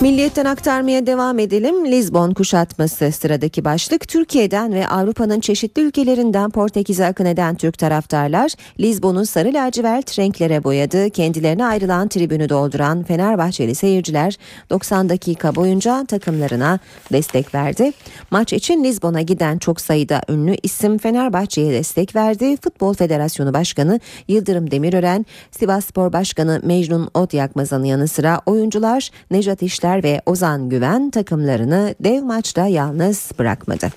[0.00, 1.86] Milliyetten aktarmaya devam edelim.
[1.86, 4.08] Lizbon kuşatması sıradaki başlık.
[4.08, 11.10] Türkiye'den ve Avrupa'nın çeşitli ülkelerinden Portekiz'e akın eden Türk taraftarlar Lizbon'u sarı lacivert renklere boyadı.
[11.10, 14.38] Kendilerine ayrılan tribünü dolduran Fenerbahçeli seyirciler
[14.70, 16.78] 90 dakika boyunca takımlarına
[17.12, 17.92] destek verdi.
[18.30, 22.56] Maç için Lizbon'a giden çok sayıda ünlü isim Fenerbahçe'ye destek verdi.
[22.56, 29.87] Futbol Federasyonu Başkanı Yıldırım Demirören, Sivas Spor Başkanı Mecnun Odyakmaz'ın yanı sıra oyuncular Nejat İşler
[29.96, 33.88] ve Ozan Güven takımlarını dev maçta yalnız bırakmadı.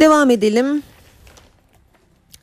[0.00, 0.82] Devam edelim.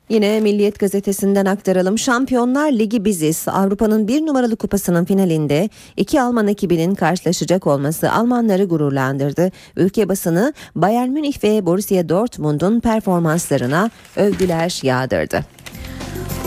[0.08, 1.98] Yine Milliyet gazetesinden aktaralım.
[1.98, 3.48] Şampiyonlar Ligi biziz.
[3.48, 9.50] Avrupa'nın bir numaralı kupasının finalinde iki Alman ekibinin karşılaşacak olması Almanları gururlandırdı.
[9.76, 15.44] Ülke basını Bayern Münih ve Borussia Dortmund'un performanslarına övgüler yağdırdı.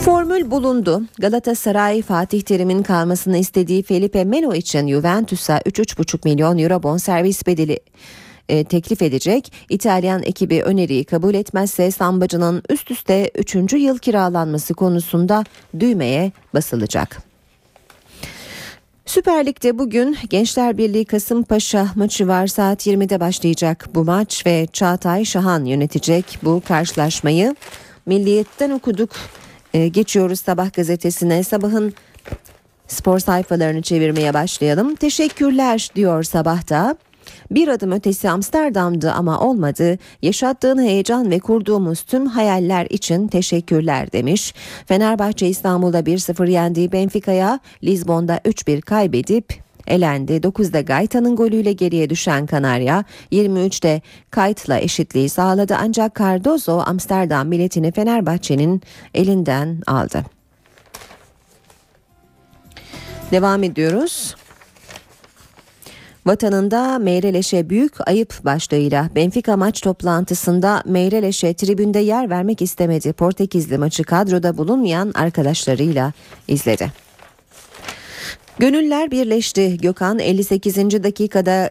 [0.08, 1.04] Formül bulundu.
[1.20, 7.80] Galatasaray Fatih Terim'in kalmasını istediği Felipe Melo için Juventus'a 3-3,5 milyon euro bonservis bedeli
[8.50, 9.54] e, teklif edecek.
[9.70, 13.74] İtalyan ekibi öneriyi kabul etmezse Sambacı'nın üst üste 3.
[13.74, 15.43] yıl kiralanması konusunda
[15.80, 17.22] düğmeye basılacak.
[19.06, 22.48] Süper Lig'de bugün Gençler Birliği Kasımpaşa maçı var.
[22.48, 27.56] Saat 20'de başlayacak bu maç ve Çağatay Şahan yönetecek bu karşılaşmayı.
[28.06, 29.10] Milliyetten okuduk.
[29.78, 31.44] Ee, geçiyoruz Sabah gazetesine.
[31.44, 31.94] Sabahın
[32.88, 34.96] spor sayfalarını çevirmeye başlayalım.
[34.96, 36.96] Teşekkürler diyor Sabah'ta.
[37.52, 39.98] Bir adım ötesi Amsterdam'dı ama olmadı.
[40.22, 44.54] Yaşattığın heyecan ve kurduğumuz tüm hayaller için teşekkürler demiş.
[44.86, 50.34] Fenerbahçe İstanbul'da 1-0 yendiği Benfica'ya Lizbon'da 3-1 kaybedip elendi.
[50.34, 58.82] 9'da Gayta'nın golüyle geriye düşen Kanarya 23'te Kayt'la eşitliği sağladı ancak Cardozo Amsterdam biletini Fenerbahçe'nin
[59.13, 60.23] elinden aldı.
[63.32, 64.36] Devam ediyoruz.
[66.26, 73.13] Vatanında Meyreleş'e büyük ayıp başlığıyla Benfica maç toplantısında Meyreleş'e tribünde yer vermek istemedi.
[73.13, 76.13] Portekizli maçı kadroda bulunmayan arkadaşlarıyla
[76.47, 77.07] izledi.
[78.60, 79.78] Gönüller birleşti.
[79.78, 80.78] Gökhan 58.
[81.04, 81.70] dakikada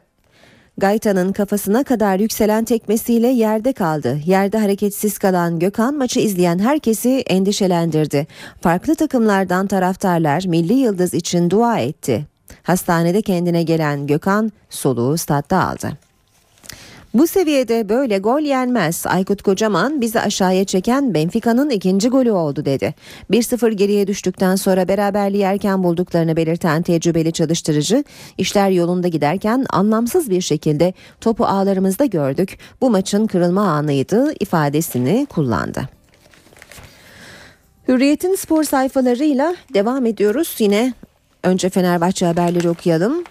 [0.78, 4.20] Gayta'nın kafasına kadar yükselen tekmesiyle yerde kaldı.
[4.26, 8.26] Yerde hareketsiz kalan Gökhan maçı izleyen herkesi endişelendirdi.
[8.60, 12.26] Farklı takımlardan taraftarlar Milli Yıldız için dua etti.
[12.62, 16.05] Hastanede kendine gelen Gökhan soluğu statta aldı.
[17.16, 19.06] Bu seviyede böyle gol yenmez.
[19.06, 22.94] Aykut Kocaman bizi aşağıya çeken Benfica'nın ikinci golü oldu dedi.
[23.30, 28.04] 1-0 geriye düştükten sonra beraberliği erken bulduklarını belirten tecrübeli çalıştırıcı
[28.38, 32.58] işler yolunda giderken anlamsız bir şekilde topu ağlarımızda gördük.
[32.80, 35.88] Bu maçın kırılma anıydı ifadesini kullandı.
[37.88, 40.56] Hürriyet'in spor sayfalarıyla devam ediyoruz.
[40.58, 40.94] Yine
[41.42, 43.24] önce Fenerbahçe haberleri okuyalım.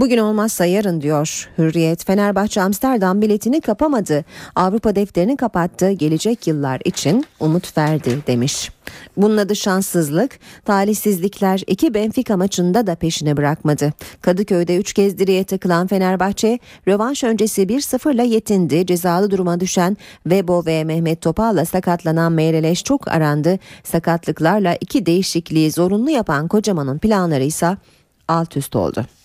[0.00, 2.04] Bugün olmazsa yarın diyor Hürriyet.
[2.04, 4.24] Fenerbahçe Amsterdam biletini kapamadı.
[4.56, 5.90] Avrupa defterini kapattı.
[5.90, 8.70] Gelecek yıllar için umut verdi demiş.
[9.16, 10.38] Bunun adı şanssızlık.
[10.64, 13.92] Talihsizlikler iki Benfica maçında da peşine bırakmadı.
[14.20, 16.58] Kadıköy'de 3 kez direğe takılan Fenerbahçe
[16.88, 18.86] rövanş öncesi 1-0'la yetindi.
[18.86, 23.58] Cezalı duruma düşen Vebo ve Mehmet Topal'la sakatlanan Meyreleş çok arandı.
[23.84, 27.76] Sakatlıklarla iki değişikliği zorunlu yapan Kocaman'ın planları ise
[28.28, 29.17] alt üst oldu.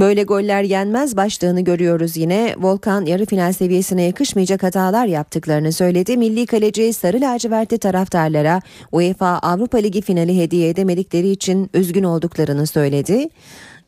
[0.00, 2.54] Böyle goller yenmez başlığını görüyoruz yine.
[2.58, 6.16] Volkan yarı final seviyesine yakışmayacak hatalar yaptıklarını söyledi.
[6.16, 8.60] Milli kaleci Sarı Lacivertli taraftarlara
[8.92, 13.28] UEFA Avrupa Ligi finali hediye edemedikleri için üzgün olduklarını söyledi.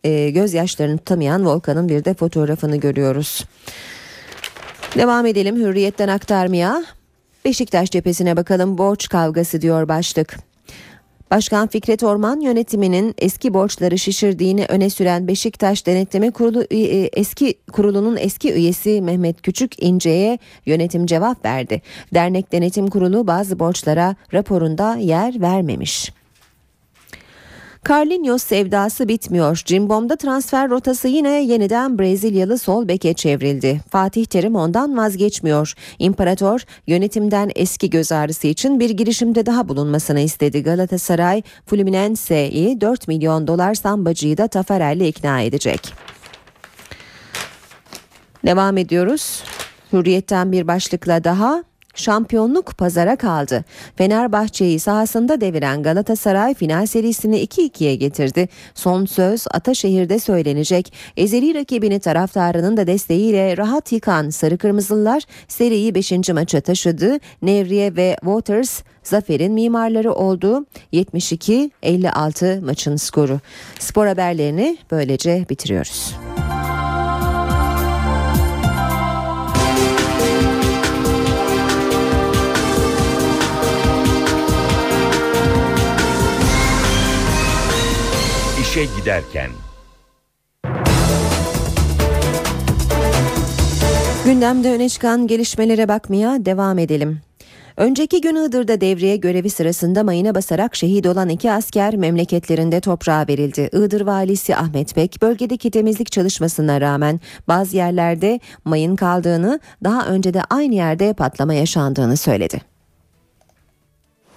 [0.05, 3.45] Ee, gözyaşlarını tutamayan Volkan'ın bir de fotoğrafını görüyoruz.
[4.97, 6.85] Devam edelim hürriyetten aktarmaya.
[7.45, 10.52] Beşiktaş cephesine bakalım borç kavgası diyor başlık.
[11.33, 16.79] Başkan Fikret Orman yönetiminin eski borçları şişirdiğini öne süren Beşiktaş Denetleme Kurulu e,
[17.13, 21.83] eski kurulunun eski üyesi Mehmet Küçük İnce'ye yönetim cevap verdi.
[22.15, 26.13] Dernek Denetim Kurulu bazı borçlara raporunda yer vermemiş.
[27.89, 29.63] Carlinhos sevdası bitmiyor.
[29.65, 33.81] Cimbom'da transfer rotası yine yeniden Brezilyalı sol beke çevrildi.
[33.91, 35.75] Fatih Terim ondan vazgeçmiyor.
[35.99, 40.63] İmparator yönetimden eski göz ağrısı için bir girişimde daha bulunmasını istedi.
[40.63, 45.95] Galatasaray Fluminense'yi 4 milyon dolar sambacıyı da Tafarel'le ikna edecek.
[48.47, 49.43] Devam ediyoruz.
[49.93, 51.65] Hürriyetten bir başlıkla daha
[51.95, 53.65] Şampiyonluk pazara kaldı.
[53.97, 58.49] Fenerbahçe'yi sahasında deviren Galatasaray final serisini 2-2'ye getirdi.
[58.75, 60.93] Son söz Ataşehir'de söylenecek.
[61.17, 66.13] Ezeli rakibini taraftarının da desteğiyle rahat yıkan Sarı Kırmızılılar seriyi 5.
[66.29, 67.19] maça taşıdı.
[67.43, 70.67] Nevriye ve Waters zaferin mimarları oldu.
[70.93, 73.41] 72-56 maçın skoru.
[73.79, 76.15] Spor haberlerini böylece bitiriyoruz.
[88.73, 89.51] İşe giderken.
[94.25, 97.21] Gündemde öne çıkan gelişmelere bakmaya devam edelim.
[97.77, 103.71] Önceki gün Iğdır'da devreye görevi sırasında mayına basarak şehit olan iki asker memleketlerinde toprağa verildi.
[103.73, 110.43] Iğdır valisi Ahmet Bek bölgedeki temizlik çalışmasına rağmen bazı yerlerde mayın kaldığını daha önce de
[110.51, 112.72] aynı yerde patlama yaşandığını söyledi.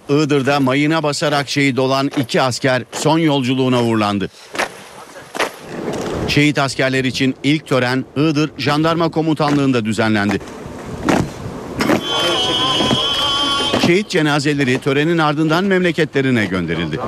[0.08, 4.30] Iğdır'da mayına basarak şehit olan iki asker son yolculuğuna uğurlandı.
[6.28, 10.38] Şehit askerler için ilk tören Iğdır Jandarma Komutanlığı'nda düzenlendi.
[13.86, 16.98] Şehit cenazeleri törenin ardından memleketlerine gönderildi.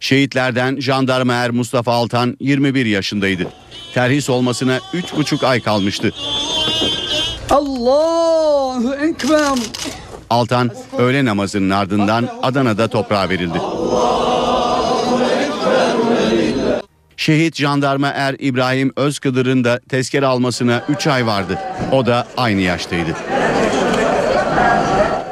[0.00, 3.46] Şehitlerden jandarma er Mustafa Altan 21 yaşındaydı.
[3.94, 6.14] Terhis olmasına 3,5 ay kalmıştı.
[7.50, 9.58] Allahu Ekber.
[10.34, 13.58] Altan öğle namazının ardından Adana'da toprağa verildi.
[17.16, 21.58] Şehit jandarma er İbrahim Özkıdır'ın da tezkere almasına 3 ay vardı.
[21.92, 23.10] O da aynı yaştaydı.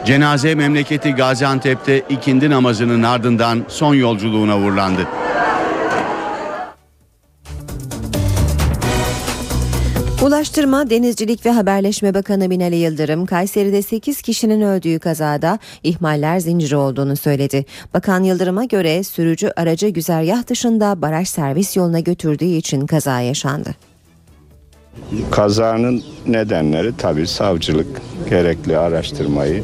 [0.07, 5.09] Cenaze memleketi Gaziantep'te ikindi namazının ardından son yolculuğuna uğurlandı.
[10.22, 17.16] Ulaştırma, Denizcilik ve Haberleşme Bakanı Binali Yıldırım, Kayseri'de 8 kişinin öldüğü kazada ihmaller zinciri olduğunu
[17.16, 17.64] söyledi.
[17.94, 23.74] Bakan Yıldırım'a göre sürücü aracı güzergah dışında baraj servis yoluna götürdüğü için kaza yaşandı.
[25.30, 29.62] Kazanın nedenleri tabii savcılık gerekli araştırmayı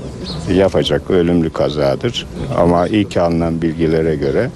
[0.53, 2.27] yapacak ölümlü kazadır.
[2.57, 4.51] Ama ilk alınan bilgilere göre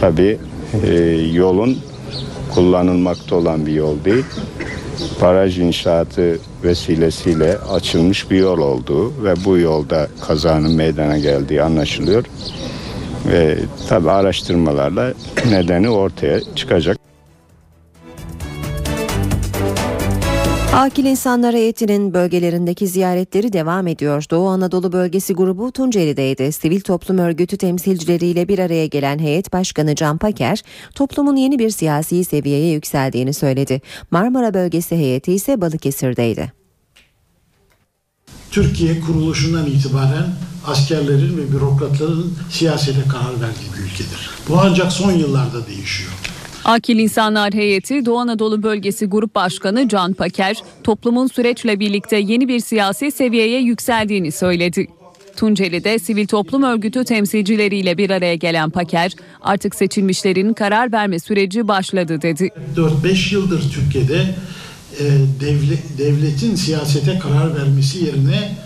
[0.00, 0.38] tabii
[0.84, 0.94] e,
[1.32, 1.78] yolun
[2.54, 4.24] kullanılmakta olan bir yol değil.
[5.20, 12.24] Baraj inşaatı vesilesiyle açılmış bir yol olduğu ve bu yolda kazanın meydana geldiği anlaşılıyor.
[13.26, 15.12] Ve tabi araştırmalarla
[15.50, 16.96] nedeni ortaya çıkacak.
[20.76, 24.24] Akil İnsanlar Heyeti'nin bölgelerindeki ziyaretleri devam ediyor.
[24.30, 26.52] Doğu Anadolu Bölgesi grubu Tunceli'deydi.
[26.52, 30.62] Sivil toplum örgütü temsilcileriyle bir araya gelen heyet başkanı Can Paker,
[30.94, 33.82] toplumun yeni bir siyasi seviyeye yükseldiğini söyledi.
[34.10, 36.52] Marmara Bölgesi heyeti ise Balıkesir'deydi.
[38.50, 40.26] Türkiye kuruluşundan itibaren
[40.66, 44.30] askerlerin ve bürokratların siyasete karar verdiği bir ülkedir.
[44.48, 46.12] Bu ancak son yıllarda değişiyor.
[46.66, 52.60] Akil İnsanlar Heyeti Doğu Anadolu Bölgesi Grup Başkanı Can Paker, toplumun süreçle birlikte yeni bir
[52.60, 54.86] siyasi seviyeye yükseldiğini söyledi.
[55.36, 59.12] Tunceli'de sivil toplum örgütü temsilcileriyle bir araya gelen Paker,
[59.42, 62.50] artık seçilmişlerin karar verme süreci başladı dedi.
[62.76, 64.34] 4-5 yıldır Türkiye'de
[65.00, 65.04] e,
[65.40, 68.56] devlet, devletin siyasete karar vermesi yerine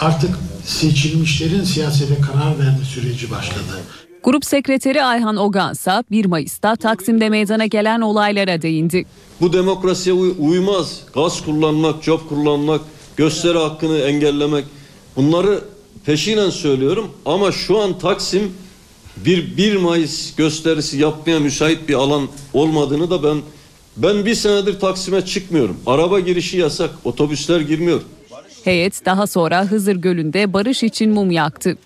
[0.00, 0.30] artık
[0.64, 3.82] seçilmişlerin siyasete karar verme süreci başladı.
[4.24, 9.04] Grup sekreteri Ayhan Ogansa 1 Mayıs'ta Taksim'de meydana gelen olaylara değindi.
[9.40, 11.00] Bu demokrasiye uy- uymaz.
[11.14, 12.80] Gaz kullanmak, job kullanmak,
[13.16, 14.64] gösteri hakkını engellemek
[15.16, 15.60] bunları
[16.06, 18.52] peşinen söylüyorum ama şu an Taksim
[19.16, 23.36] bir 1 Mayıs gösterisi yapmaya müsait bir alan olmadığını da ben
[23.96, 25.76] ben bir senedir Taksim'e çıkmıyorum.
[25.86, 28.00] Araba girişi yasak, otobüsler girmiyor.
[28.64, 31.78] Heyet daha sonra Hızır Gölü'nde barış için mum yaktı.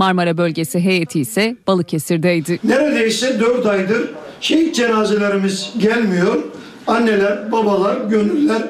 [0.00, 2.58] Marmara Bölgesi heyeti ise Balıkesir'deydi.
[2.64, 6.36] Neredeyse 4 aydır şehit cenazelerimiz gelmiyor.
[6.86, 8.62] Anneler, babalar, gönüller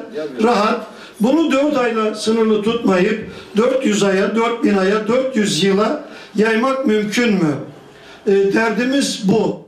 [0.43, 0.85] rahat.
[1.19, 6.03] Bunu 4 ayla sınırlı tutmayıp 400 aya, 4000 aya, 400 yıla
[6.35, 7.53] yaymak mümkün mü?
[8.27, 9.60] E, derdimiz bu.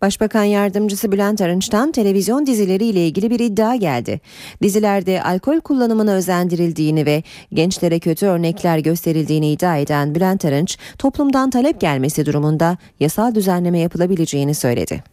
[0.00, 4.20] Başbakan Yardımcısı Bülent Arınç'tan televizyon dizileriyle ilgili bir iddia geldi.
[4.62, 7.22] Dizilerde alkol kullanımına özendirildiğini ve
[7.52, 14.54] gençlere kötü örnekler gösterildiğini iddia eden Bülent Arınç, toplumdan talep gelmesi durumunda yasal düzenleme yapılabileceğini
[14.54, 15.04] söyledi.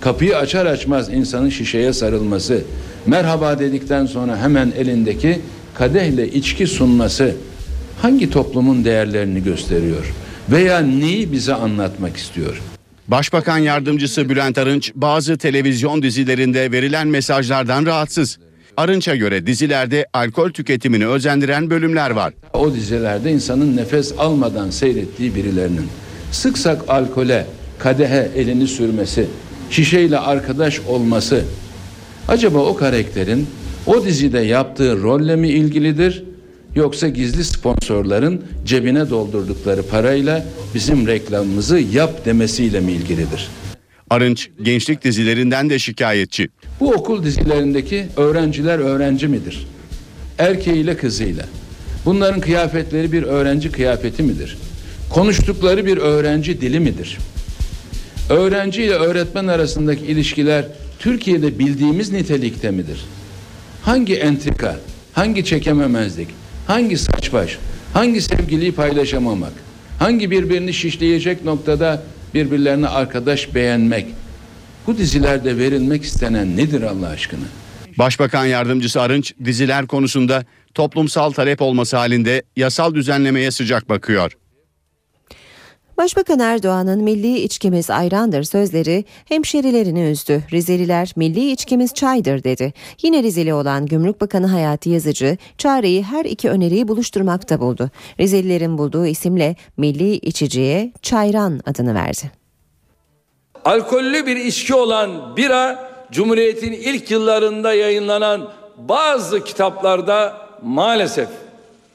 [0.00, 2.64] Kapıyı açar açmaz insanın şişeye sarılması,
[3.06, 5.40] merhaba dedikten sonra hemen elindeki
[5.74, 7.34] kadehle içki sunması
[8.02, 10.14] hangi toplumun değerlerini gösteriyor?
[10.50, 12.62] Veya neyi bize anlatmak istiyor?
[13.08, 18.38] Başbakan yardımcısı Bülent Arınç bazı televizyon dizilerinde verilen mesajlardan rahatsız.
[18.76, 22.34] Arınç'a göre dizilerde alkol tüketimini özendiren bölümler var.
[22.52, 25.86] O dizilerde insanın nefes almadan seyrettiği birilerinin
[26.32, 27.46] sık sık alkole,
[27.78, 29.26] kadehe elini sürmesi,
[29.70, 31.44] şişeyle arkadaş olması
[32.28, 33.46] acaba o karakterin
[33.86, 36.24] o dizide yaptığı rolle mi ilgilidir
[36.76, 43.48] yoksa gizli sponsorların cebine doldurdukları parayla bizim reklamımızı yap demesiyle mi ilgilidir?
[44.10, 46.48] Arınç gençlik dizilerinden de şikayetçi.
[46.80, 49.66] Bu okul dizilerindeki öğrenciler öğrenci midir?
[50.38, 51.44] Erkeğiyle kızıyla.
[52.04, 54.58] Bunların kıyafetleri bir öğrenci kıyafeti midir?
[55.10, 57.18] Konuştukları bir öğrenci dili midir?
[58.30, 60.64] Öğrenci ile öğretmen arasındaki ilişkiler
[60.98, 63.04] Türkiye'de bildiğimiz nitelikte midir?
[63.82, 64.76] Hangi entrika,
[65.12, 66.28] hangi çekememezlik,
[66.66, 67.58] hangi saç baş,
[67.92, 69.52] hangi sevgiliyi paylaşamamak,
[69.98, 72.02] hangi birbirini şişleyecek noktada
[72.34, 74.06] birbirlerine arkadaş beğenmek,
[74.86, 77.44] bu dizilerde verilmek istenen nedir Allah aşkına?
[77.98, 80.44] Başbakan yardımcısı Arınç diziler konusunda
[80.74, 84.32] toplumsal talep olması halinde yasal düzenlemeye sıcak bakıyor.
[85.98, 90.42] Başbakan Erdoğan'ın milli içkimiz ayrandır sözleri hemşerilerini üzdü.
[90.52, 92.72] Rizeliler milli içkimiz çaydır dedi.
[93.02, 97.90] Yine Rizeli olan Gümrük Bakanı Hayati Yazıcı çareyi her iki öneriyi buluşturmakta buldu.
[98.20, 102.30] Rizelilerin bulduğu isimle milli içiciye çayran adını verdi.
[103.64, 111.28] Alkollü bir içki olan bira Cumhuriyet'in ilk yıllarında yayınlanan bazı kitaplarda maalesef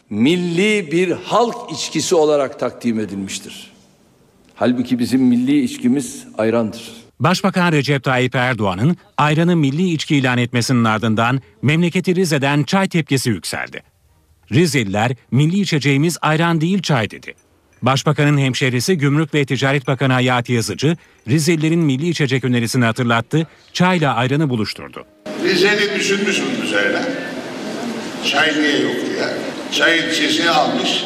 [0.10, 3.79] milli bir halk içkisi olarak takdim edilmiştir.
[4.60, 6.92] Halbuki bizim milli içkimiz ayrandır.
[7.20, 13.84] Başbakan Recep Tayyip Erdoğan'ın ayranı milli içki ilan etmesinin ardından memleketi Rize'den çay tepkisi yükseldi.
[14.52, 17.34] Rizeliler milli içeceğimiz ayran değil çay dedi.
[17.82, 20.98] Başbakanın hemşerisi Gümrük ve Ticaret Bakanı Hayati Yazıcı,
[21.28, 25.06] Rizelilerin milli içecek önerisini hatırlattı, çayla ayranı buluşturdu.
[25.44, 27.02] Rizeli düşünmüş bunun üzerine.
[28.32, 29.28] Çay niye yok diye.
[29.72, 31.04] Çayın sesini almış.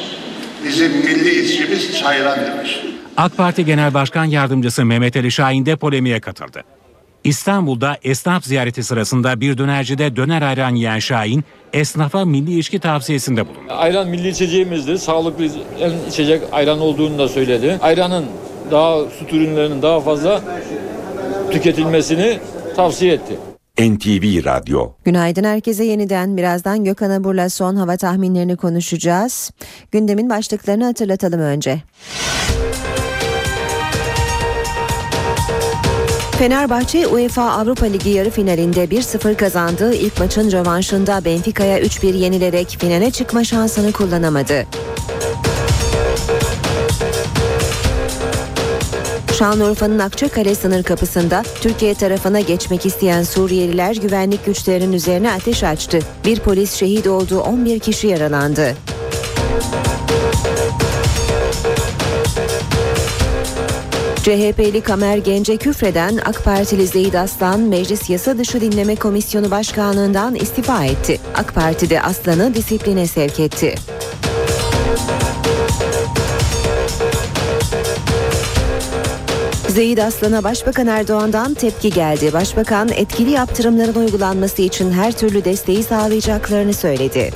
[0.68, 2.80] Bizim milli içkimiz çayran demiş.
[3.18, 6.64] AK Parti Genel Başkan Yardımcısı Mehmet Ali Şahin de polemiğe katıldı.
[7.24, 11.44] İstanbul'da esnaf ziyareti sırasında bir dönercide döner ayran yiyen Şahin,
[11.74, 13.74] esnafa milli içki tavsiyesinde bulundu.
[13.74, 14.98] Ayran milli içeceğimizdir.
[14.98, 15.46] Sağlıklı
[15.80, 17.80] en içecek ayran olduğunu da söyledi.
[17.82, 18.26] Ayranın
[18.72, 20.42] daha süt ürünlerinin daha fazla
[21.52, 22.40] tüketilmesini
[22.76, 23.38] tavsiye etti.
[23.80, 26.38] NTV Radyo Günaydın herkese yeniden.
[26.38, 29.52] Birazdan Gökhan Abur'la son hava tahminlerini konuşacağız.
[29.92, 31.82] Gündemin başlıklarını hatırlatalım önce.
[36.44, 43.12] Fenerbahçe UEFA Avrupa Ligi yarı finalinde 1-0 kazandığı ilk maçın rövanşında Benfica'ya 3-1 yenilerek finale
[43.12, 44.66] çıkma şansını kullanamadı.
[49.38, 56.00] Şanlıurfa'nın Akçakale sınır kapısında Türkiye tarafına geçmek isteyen Suriyeliler güvenlik güçlerinin üzerine ateş açtı.
[56.26, 58.76] Bir polis şehit oldu, 11 kişi yaralandı.
[64.24, 70.86] CHP'li Kamer Gence küfreden AK Partili Zeyid Aslan Meclis Yasa Dışı Dinleme Komisyonu Başkanlığından istifa
[70.86, 71.20] etti.
[71.36, 73.76] AK Parti de Aslan'ı disipline sevk etti.
[79.68, 82.34] Zeyid Aslan'a Başbakan Erdoğan'dan tepki geldi.
[82.34, 87.32] Başbakan etkili yaptırımların uygulanması için her türlü desteği sağlayacaklarını söyledi.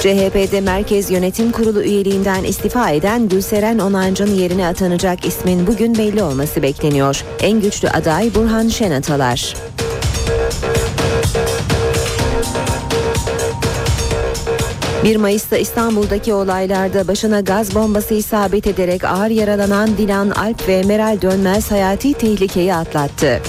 [0.00, 6.62] CHP'de Merkez Yönetim Kurulu üyeliğinden istifa eden Gülseren Onancı'nın yerine atanacak ismin bugün belli olması
[6.62, 7.24] bekleniyor.
[7.40, 9.54] En güçlü aday Burhan Şenatalar.
[15.04, 21.22] 1 Mayıs'ta İstanbul'daki olaylarda başına gaz bombası isabet ederek ağır yaralanan Dilan Alp ve Meral
[21.22, 23.42] Dönmez hayati tehlikeyi atlattı.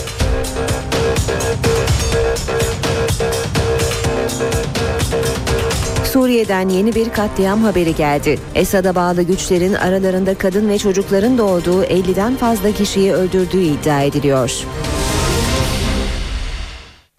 [6.20, 8.39] Suriye'den yeni bir katliam haberi geldi.
[8.55, 14.65] Esad'a bağlı güçlerin aralarında kadın ve çocukların da olduğu 50'den fazla kişiyi öldürdüğü iddia ediliyor.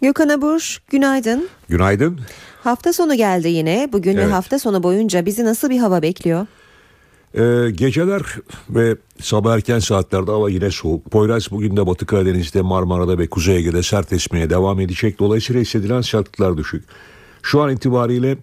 [0.01, 1.47] Gökhan Abur, günaydın.
[1.69, 2.19] Günaydın.
[2.63, 3.89] Hafta sonu geldi yine.
[3.93, 4.27] Bugün Evet.
[4.27, 6.47] ve hafta sonu boyunca bizi nasıl bir hava bekliyor?
[7.33, 8.21] Ee, geceler
[8.69, 11.11] ve sabah erken saatlerde hava yine soğuk.
[11.11, 15.19] Poyraz bugün de Batı Karadeniz'de, Marmara'da ve Kuzey Ege'de sert esmeye devam edecek.
[15.19, 16.83] Dolayısıyla hissedilen sıcaklıklar düşük.
[17.43, 18.37] Şu an itibariyle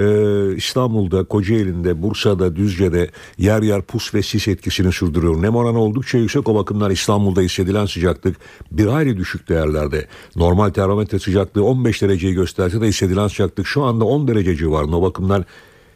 [0.00, 5.42] e, İstanbul'da, Kocaeli'nde, Bursa'da, Düzce'de yer yer pus ve sis etkisini sürdürüyor.
[5.42, 8.36] Nem oranı oldukça yüksek o bakımdan İstanbul'da hissedilen sıcaklık
[8.70, 10.06] bir hayli düşük değerlerde.
[10.36, 14.96] Normal termometre sıcaklığı 15 dereceyi gösterse de hissedilen sıcaklık şu anda 10 derece civarında.
[14.96, 15.44] O bakımdan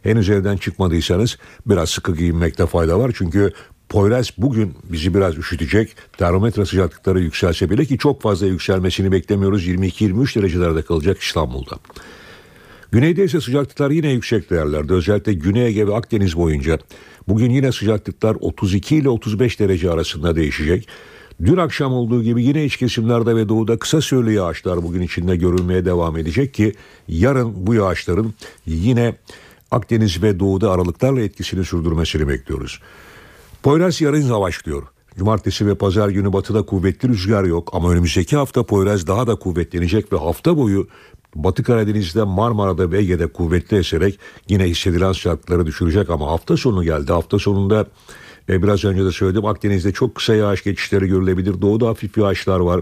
[0.02, 3.12] henüz evden çıkmadıysanız biraz sıkı giyinmekte fayda var.
[3.14, 3.52] Çünkü
[3.88, 5.96] Poyraz bugün bizi biraz üşütecek.
[6.18, 9.66] Termometre sıcaklıkları yükselse bile ki çok fazla yükselmesini beklemiyoruz.
[9.66, 11.76] 22-23 derecelerde kalacak İstanbul'da.
[12.94, 14.92] Güneyde ise sıcaklıklar yine yüksek değerlerde.
[14.92, 16.78] Özellikle Güney Ege ve Akdeniz boyunca.
[17.28, 20.88] Bugün yine sıcaklıklar 32 ile 35 derece arasında değişecek.
[21.44, 25.84] Dün akşam olduğu gibi yine iç kesimlerde ve doğuda kısa süreli yağışlar bugün içinde görülmeye
[25.84, 26.72] devam edecek ki
[27.08, 28.34] yarın bu yağışların
[28.66, 29.16] yine
[29.70, 32.80] Akdeniz ve doğuda aralıklarla etkisini sürdürmesini bekliyoruz.
[33.62, 34.82] Poyraz yarın başlıyor.
[35.18, 40.12] Cumartesi ve pazar günü batıda kuvvetli rüzgar yok ama önümüzdeki hafta Poyraz daha da kuvvetlenecek
[40.12, 40.88] ve hafta boyu
[41.34, 44.18] Batı Karadeniz'de Marmara'da ve Ege'de kuvvetli eserek
[44.48, 47.12] yine hissedilen sıcaklıkları düşürecek ama hafta sonu geldi.
[47.12, 47.86] Hafta sonunda
[48.48, 51.60] e, biraz önce de söyledim Akdeniz'de çok kısa yağış geçişleri görülebilir.
[51.60, 52.80] Doğuda hafif yağışlar var.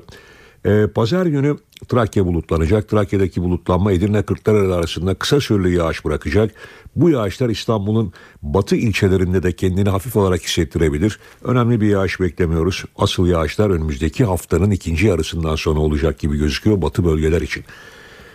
[0.65, 1.57] E, pazar günü
[1.89, 2.89] Trakya bulutlanacak.
[2.89, 6.55] Trakya'daki bulutlanma Edirne Kırklareli arasında kısa süreli yağış bırakacak.
[6.97, 11.19] Bu yağışlar İstanbul'un batı ilçelerinde de kendini hafif olarak hissettirebilir.
[11.45, 12.85] Önemli bir yağış beklemiyoruz.
[12.99, 17.65] Asıl yağışlar önümüzdeki haftanın ikinci yarısından sonra olacak gibi gözüküyor batı bölgeler için.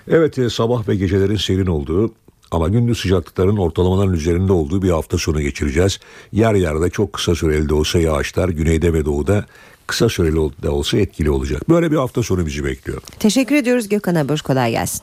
[0.07, 2.13] Evet e, sabah ve gecelerin serin olduğu
[2.51, 5.99] ama gündüz sıcaklıkların ortalamaların üzerinde olduğu bir hafta sonu geçireceğiz.
[6.31, 9.45] Yer yerde çok kısa süreli de olsa yağışlar güneyde ve doğuda
[9.87, 11.69] kısa süreli de olsa etkili olacak.
[11.69, 13.01] Böyle bir hafta sonu bizi bekliyor.
[13.19, 14.39] Teşekkür ediyoruz Gökhan Abur.
[14.39, 15.01] Kolay gelsin.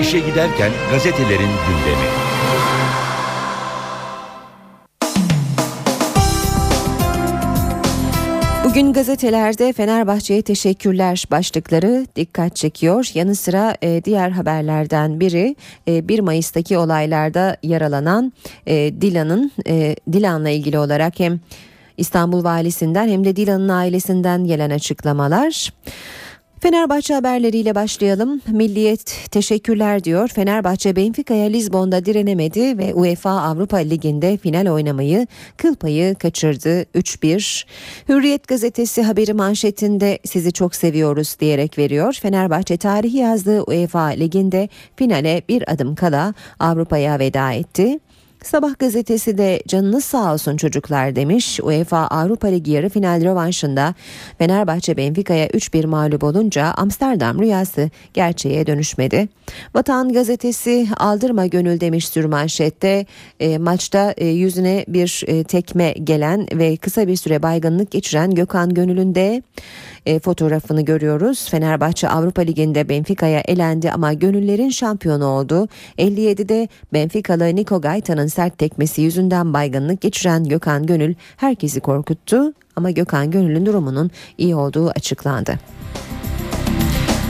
[0.00, 2.08] İşe giderken gazetelerin gündemi.
[8.78, 13.10] Bugün gazetelerde Fenerbahçe'ye teşekkürler başlıkları dikkat çekiyor.
[13.14, 15.56] Yanı sıra e, diğer haberlerden biri
[15.88, 18.32] e, 1 Mayıs'taki olaylarda yaralanan
[18.66, 21.40] e, Dilan'ın e, Dilan'la ilgili olarak hem
[21.96, 25.72] İstanbul valisinden hem de Dilan'ın ailesinden gelen açıklamalar.
[26.60, 28.40] Fenerbahçe haberleriyle başlayalım.
[28.48, 30.28] Milliyet teşekkürler diyor.
[30.28, 37.64] Fenerbahçe Benfica'ya Lizbon'da direnemedi ve UEFA Avrupa Ligi'nde final oynamayı kıl payı kaçırdı 3-1.
[38.08, 42.12] Hürriyet gazetesi haberi manşetinde sizi çok seviyoruz diyerek veriyor.
[42.22, 47.98] Fenerbahçe tarihi yazdığı UEFA Ligi'nde finale bir adım kala Avrupa'ya veda etti.
[48.42, 51.60] Sabah gazetesi de canınız sağ olsun çocuklar demiş.
[51.62, 53.94] UEFA Avrupa Ligi yarı final rövanşında
[54.38, 59.28] Fenerbahçe Benfica'ya 3-1 mağlup olunca Amsterdam rüyası gerçeğe dönüşmedi.
[59.74, 63.06] Vatan gazetesi aldırma gönül demiş sürmanşette.
[63.40, 68.74] E, maçta e, yüzüne bir e, tekme gelen ve kısa bir süre baygınlık geçiren Gökhan
[68.74, 69.42] Gönül'ün de
[70.08, 71.48] e, fotoğrafını görüyoruz.
[71.50, 75.68] Fenerbahçe Avrupa Ligi'nde Benfica'ya elendi ama gönüllerin şampiyonu oldu.
[75.98, 83.30] 57'de Benfica'lı Niko Gaeta'nın sert tekmesi yüzünden baygınlık geçiren Gökhan Gönül herkesi korkuttu ama Gökhan
[83.30, 85.58] Gönül'ün durumunun iyi olduğu açıklandı.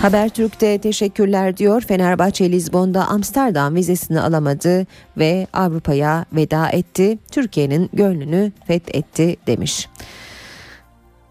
[0.03, 1.81] Habertürk'te teşekkürler diyor.
[1.81, 7.19] Fenerbahçe Lizbon'da Amsterdam vizesini alamadı ve Avrupa'ya veda etti.
[7.31, 9.89] Türkiye'nin gönlünü fethetti demiş.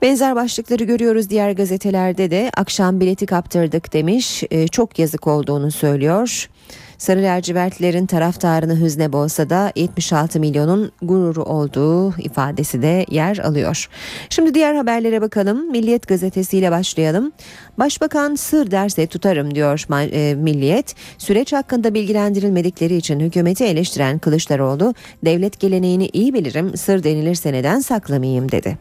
[0.02, 4.44] Benzer başlıkları görüyoruz diğer gazetelerde de akşam bileti kaptırdık demiş.
[4.52, 6.50] Ee, çok yazık olduğunu söylüyor.
[6.98, 13.90] Sarı lacivertlerin taraftarını hüzne bolsa da 76 milyonun gururu olduğu ifadesi de yer alıyor.
[14.30, 15.72] Şimdi diğer haberlere bakalım.
[15.72, 17.32] Milliyet gazetesiyle başlayalım.
[17.80, 20.96] Başbakan sır derse tutarım diyor e, Milliyet.
[21.18, 24.94] Süreç hakkında bilgilendirilmedikleri için hükümeti eleştiren Kılıçdaroğlu,
[25.26, 28.78] devlet geleneğini iyi bilirim, sır denilirse neden saklamayayım dedi.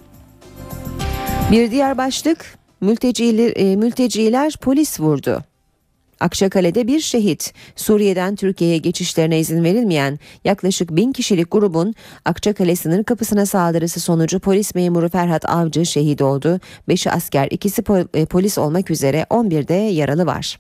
[1.51, 5.43] Bir diğer başlık mülteciler, e, mülteciler polis vurdu.
[6.21, 11.95] Akçakale'de bir şehit, Suriye'den Türkiye'ye geçişlerine izin verilmeyen yaklaşık bin kişilik grubun
[12.25, 16.61] Akçakale sınır kapısına saldırısı sonucu polis memuru Ferhat Avcı şehit oldu.
[16.89, 17.83] Beşi asker, ikisi
[18.15, 20.59] e, polis olmak üzere 11'de yaralı var.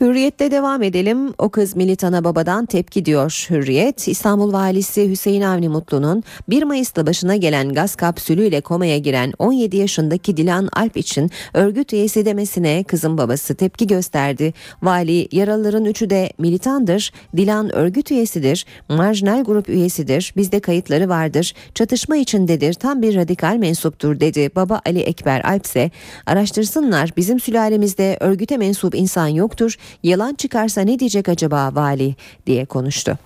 [0.00, 1.34] Hürriyette devam edelim.
[1.38, 4.08] O kız militana babadan tepki diyor Hürriyet.
[4.08, 10.36] İstanbul Valisi Hüseyin Avni Mutlu'nun 1 Mayıs'ta başına gelen gaz kapsülüyle komaya giren 17 yaşındaki
[10.36, 14.54] Dilan Alp için örgüt üyesi demesine kızın babası tepki gösterdi.
[14.82, 17.12] Vali yaralıların üçü de militandır.
[17.36, 18.66] Dilan örgüt üyesidir.
[18.88, 20.32] Marjinal grup üyesidir.
[20.36, 21.54] Bizde kayıtları vardır.
[21.74, 22.74] Çatışma içindedir.
[22.74, 24.50] Tam bir radikal mensuptur dedi.
[24.56, 25.90] Baba Ali Ekber Alp ise
[26.26, 29.76] araştırsınlar bizim sülalemizde örgüte mensup insan yoktur.
[30.02, 32.14] Yalan çıkarsa ne diyecek acaba vali
[32.46, 33.18] diye konuştu.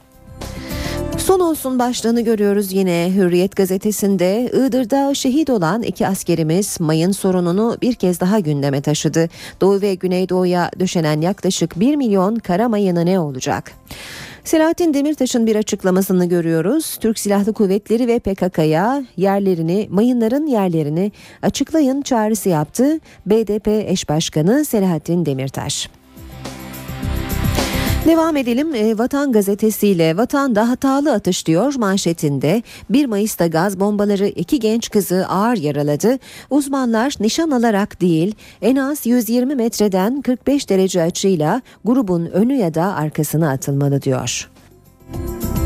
[1.19, 4.51] Son olsun başlığını görüyoruz yine Hürriyet gazetesinde.
[4.53, 9.29] Iğdır'da şehit olan iki askerimiz mayın sorununu bir kez daha gündeme taşıdı.
[9.61, 13.73] Doğu ve Güneydoğu'ya döşenen yaklaşık 1 milyon kara mayını ne olacak?
[14.45, 16.97] Selahattin Demirtaş'ın bir açıklamasını görüyoruz.
[17.01, 23.01] Türk Silahlı Kuvvetleri ve PKK'ya yerlerini, mayınların yerlerini açıklayın çağrısı yaptı.
[23.27, 26.02] BDP eş başkanı Selahattin Demirtaş.
[28.07, 34.59] Devam edelim e, Vatan gazetesiyle Vatan'da hatalı atış diyor manşetinde 1 Mayıs'ta gaz bombaları iki
[34.59, 36.19] genç kızı ağır yaraladı.
[36.51, 42.95] Uzmanlar nişan alarak değil en az 120 metreden 45 derece açıyla grubun önü ya da
[42.95, 44.51] arkasına atılmalı diyor.
[45.15, 45.62] Bu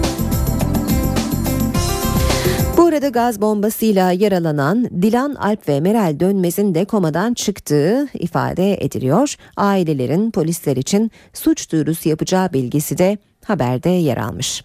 [2.97, 9.35] arada gaz bombasıyla yaralanan Dilan Alp ve Meral Dönmez'in de komadan çıktığı ifade ediliyor.
[9.57, 14.65] Ailelerin polisler için suç duyurusu yapacağı bilgisi de haberde yer almış.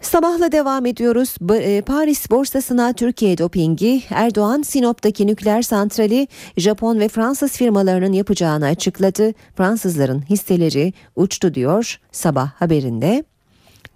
[0.00, 1.36] Sabahla devam ediyoruz.
[1.52, 9.32] E, Paris borsasına Türkiye dopingi Erdoğan Sinop'taki nükleer santrali Japon ve Fransız firmalarının yapacağını açıkladı.
[9.56, 13.24] Fransızların hisseleri uçtu diyor sabah haberinde.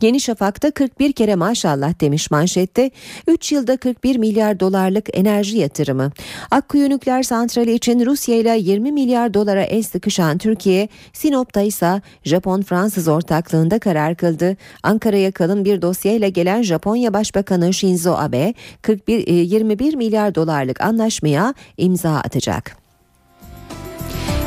[0.03, 2.90] Yeni Şafak'ta 41 kere maşallah demiş manşette.
[3.26, 6.12] 3 yılda 41 milyar dolarlık enerji yatırımı.
[6.50, 13.11] Akkuyu nükleer santrali için Rusya ile 20 milyar dolara el sıkışan Türkiye, Sinop'ta ise Japon-Fransız
[13.11, 14.57] ortaklığında karar kıldı.
[14.82, 21.55] Ankara'ya kalın bir dosyayla gelen Japonya Başbakanı Shinzo Abe 41 21 e, milyar dolarlık anlaşmaya
[21.76, 22.76] imza atacak.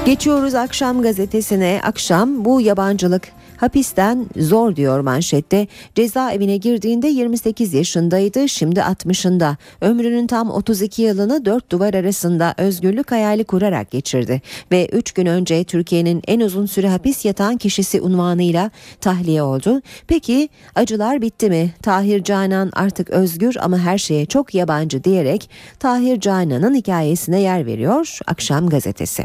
[0.05, 1.81] Geçiyoruz akşam gazetesine.
[1.83, 5.67] Akşam bu yabancılık Hapisten zor diyor manşette.
[5.95, 9.55] Cezaevine girdiğinde 28 yaşındaydı, şimdi 60'ında.
[9.81, 14.41] Ömrünün tam 32 yılını dört duvar arasında özgürlük hayali kurarak geçirdi
[14.71, 19.81] ve 3 gün önce Türkiye'nin en uzun süre hapis yatan kişisi unvanıyla tahliye oldu.
[20.07, 21.73] Peki acılar bitti mi?
[21.81, 25.49] Tahir Canan artık özgür ama her şeye çok yabancı diyerek
[25.79, 29.23] Tahir Canan'ın hikayesine yer veriyor Akşam gazetesi.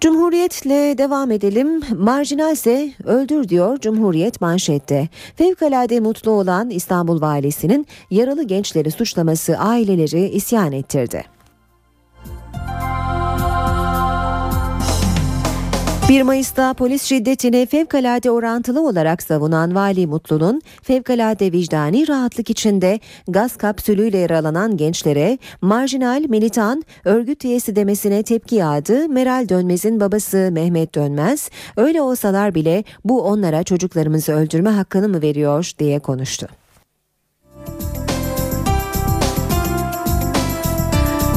[0.00, 1.82] Cumhuriyetle devam edelim.
[1.98, 5.08] Marjinalse öldür diyor Cumhuriyet manşette.
[5.36, 11.35] Fevkalade mutlu olan İstanbul valisinin yaralı gençleri suçlaması aileleri isyan ettirdi.
[16.08, 23.56] 1 Mayıs'ta polis şiddetini fevkalade orantılı olarak savunan Vali Mutlu'nun fevkalade vicdani rahatlık içinde gaz
[23.56, 29.08] kapsülüyle yaralanan gençlere marjinal, militan, örgüt üyesi demesine tepki yağdı.
[29.08, 35.72] Meral Dönmez'in babası Mehmet Dönmez, öyle olsalar bile bu onlara çocuklarımızı öldürme hakkını mı veriyor
[35.78, 36.48] diye konuştu.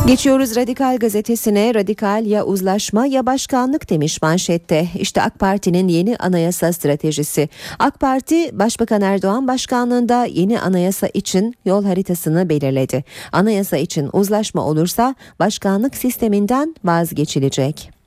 [0.09, 4.87] Geçiyoruz Radikal gazetesine radikal ya uzlaşma ya başkanlık demiş manşette.
[4.95, 7.49] İşte AK Parti'nin yeni anayasa stratejisi.
[7.79, 13.03] AK Parti Başbakan Erdoğan başkanlığında yeni anayasa için yol haritasını belirledi.
[13.31, 17.98] Anayasa için uzlaşma olursa başkanlık sisteminden vazgeçilecek.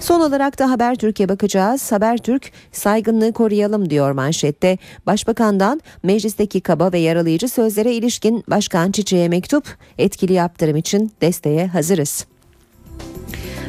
[0.00, 1.92] Son olarak da Habertürk'e bakacağız.
[1.92, 4.78] Habertürk saygınlığı koruyalım diyor manşette.
[5.06, 12.26] Başbakandan meclisteki kaba ve yaralayıcı sözlere ilişkin Başkan Çiçek'e mektup etkili yaptırım için desteğe hazırız.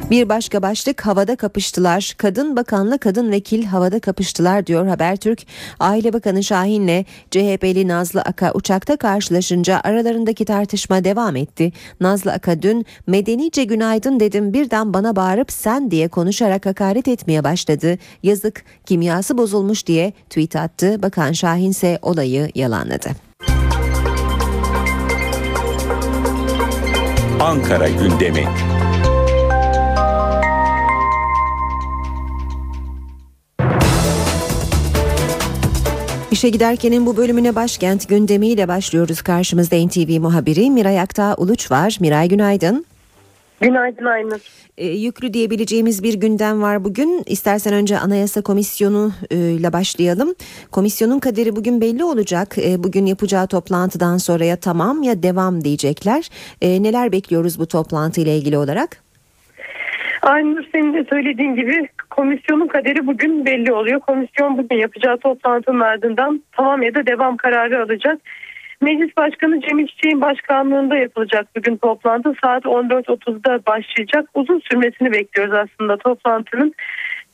[0.10, 2.14] Bir başka başlık havada kapıştılar.
[2.18, 5.45] Kadın bakanla kadın vekil havada kapıştılar diyor Habertürk.
[5.80, 11.72] Aile Bakanı Şahin'le CHP'li Nazlı Aka uçakta karşılaşınca aralarındaki tartışma devam etti.
[12.01, 17.97] Nazlı Aka dün medenice günaydın dedim birden bana bağırıp sen diye konuşarak hakaret etmeye başladı.
[18.24, 21.03] Yazık kimyası bozulmuş diye tweet attı.
[21.03, 23.10] Bakan Şahin ise olayı yalanladı.
[27.39, 28.45] Ankara gündemi.
[36.32, 39.22] İşe giderkenin bu bölümüne başkent gündemiyle başlıyoruz.
[39.22, 41.98] Karşımızda NTV muhabiri Miray Aktağ Uluç var.
[42.02, 42.86] Miray günaydın.
[43.62, 44.40] Günaydın Aynur.
[44.78, 47.24] E, yüklü diyebileceğimiz bir gündem var bugün.
[47.26, 50.36] İstersen önce Anayasa Komisyonu e, ile başlayalım.
[50.72, 52.58] Komisyonun kaderi bugün belli olacak.
[52.58, 56.30] E, bugün yapacağı toplantıdan sonra ya tamam ya devam diyecekler.
[56.62, 58.98] E, neler bekliyoruz bu toplantı ile ilgili olarak?
[60.22, 63.99] Aynur senin de söylediğin gibi komisyonun kaderi bugün belli oluyor.
[63.99, 68.17] Komisyon bugün yapacağı toplantının ardından tamam ya da devam kararı alacak.
[68.82, 72.34] Meclis Başkanı Cemil Çiçek'in başkanlığında yapılacak bugün toplantı.
[72.43, 74.26] Saat 14.30'da başlayacak.
[74.34, 76.74] Uzun sürmesini bekliyoruz aslında toplantının.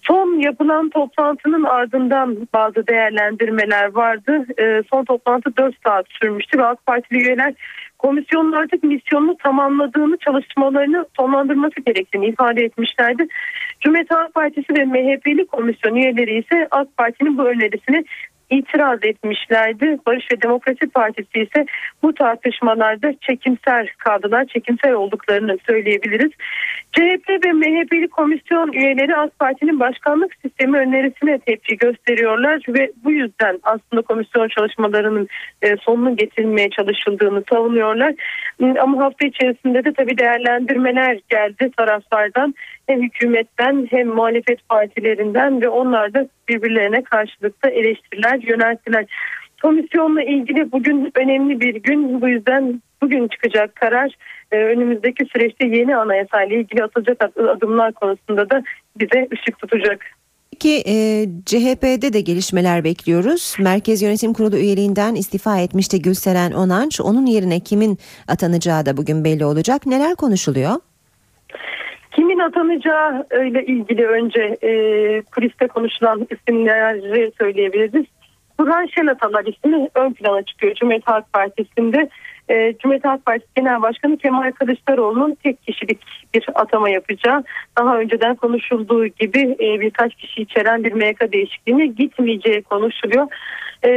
[0.01, 4.45] Son yapılan toplantının ardından bazı değerlendirmeler vardı.
[4.57, 7.53] E, son toplantı 4 saat sürmüştü ve AK Partili üyeler
[8.05, 13.27] komisyonun artık misyonunu tamamladığını çalışmalarını sonlandırması gerektiğini ifade etmişlerdi.
[13.81, 18.05] Cumhuriyet Halk Partisi ve MHP'li komisyon üyeleri ise AK Parti'nin bu önerisini
[18.49, 19.97] itiraz etmişlerdi.
[20.05, 21.65] Barış ve Demokrasi Partisi ise
[22.03, 26.31] bu tartışmalarda çekimser kaldılar, çekimser olduklarını söyleyebiliriz.
[26.95, 33.59] CHP ve MHP'li komisyon üyeleri AK Parti'nin başkanlık sistemi önerisine tepki gösteriyorlar ve bu yüzden
[33.63, 35.27] aslında komisyon çalışmalarının
[35.61, 38.13] e, sonunu getirmeye çalışıldığını savunuyorlar.
[38.79, 42.55] Ama hafta içerisinde de tabii değerlendirmeler geldi taraflardan
[42.87, 49.05] hem hükümetten hem muhalefet partilerinden ve onlar da birbirlerine karşılıklı eleştiriler yönelttiler.
[49.61, 54.15] Komisyonla ilgili bugün önemli bir gün bu yüzden bugün çıkacak karar
[54.55, 58.63] önümüzdeki süreçte yeni anayasa ile ilgili atılacak adımlar konusunda da
[58.99, 60.05] bize ışık tutacak.
[60.51, 60.95] Peki e,
[61.45, 63.55] CHP'de de gelişmeler bekliyoruz.
[63.59, 67.01] Merkez Yönetim Kurulu üyeliğinden istifa etmişti Gülseren Onanç.
[67.01, 67.97] Onun yerine kimin
[68.27, 69.85] atanacağı da bugün belli olacak.
[69.85, 70.71] Neler konuşuluyor?
[72.11, 74.71] Kimin atanacağı ile ilgili önce e,
[75.21, 78.05] kuliste konuşulan isimleri söyleyebiliriz.
[78.59, 82.09] Burhan Şenatalar ismi ön plana çıkıyor Cumhuriyet Halk Partisi'nde.
[82.49, 85.99] E, Cumhuriyet Halk Partisi Genel Başkanı Kemal Kılıçdaroğlu'nun tek kişilik
[86.33, 87.43] bir atama yapacağı
[87.77, 93.27] daha önceden konuşulduğu gibi e, birkaç kişi içeren bir MYK değişikliğine gitmeyeceği konuşuluyor.
[93.85, 93.89] E,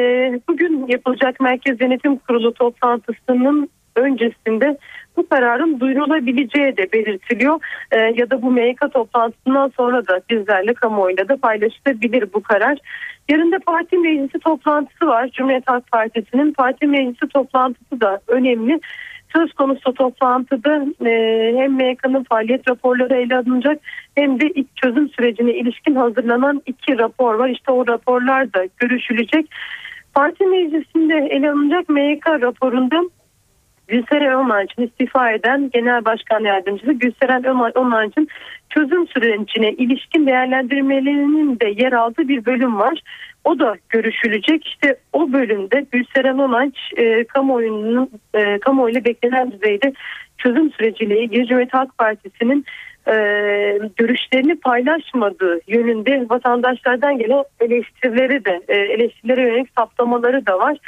[0.49, 4.79] bugün yapılacak Merkez Yönetim Kurulu toplantısının öncesinde
[5.19, 7.61] bu kararın duyurulabileceği de belirtiliyor.
[7.91, 12.79] E, ya da bu MYK toplantısından sonra da bizlerle kamuoyuyla da paylaşılabilir bu karar.
[13.29, 15.31] Yarın da parti meclisi toplantısı var.
[15.33, 18.81] Cumhuriyet Halk Partisi'nin parti meclisi toplantısı da önemli.
[19.33, 21.13] Söz konusu toplantıda e,
[21.57, 23.81] hem MYK'nın faaliyet raporları ele alınacak
[24.15, 27.49] hem de ilk çözüm sürecine ilişkin hazırlanan iki rapor var.
[27.49, 29.51] İşte o raporlar da görüşülecek.
[30.15, 33.03] Parti meclisinde ele alınacak MYK raporunda
[33.89, 38.29] Gülseren Ömer'in istifa eden Genel Başkan Yardımcısı Gülseren Ömer'in
[38.71, 43.01] çözüm sürecine ilişkin değerlendirmelerinin de yer aldığı bir bölüm var.
[43.45, 44.67] O da görüşülecek.
[44.67, 49.93] İşte o bölümde Gülseren Onanç e, kamuoyunun e, kamuoyuyla beklenen düzeyde
[50.39, 52.65] çözüm süreciyle ilgili Cumhuriyet Halk Partisi'nin
[53.09, 53.15] e,
[53.97, 60.79] görüşlerini paylaşmadığı yönünde vatandaşlardan gelen eleştirileri de e, eleştirilere yönelik saptamaları da var.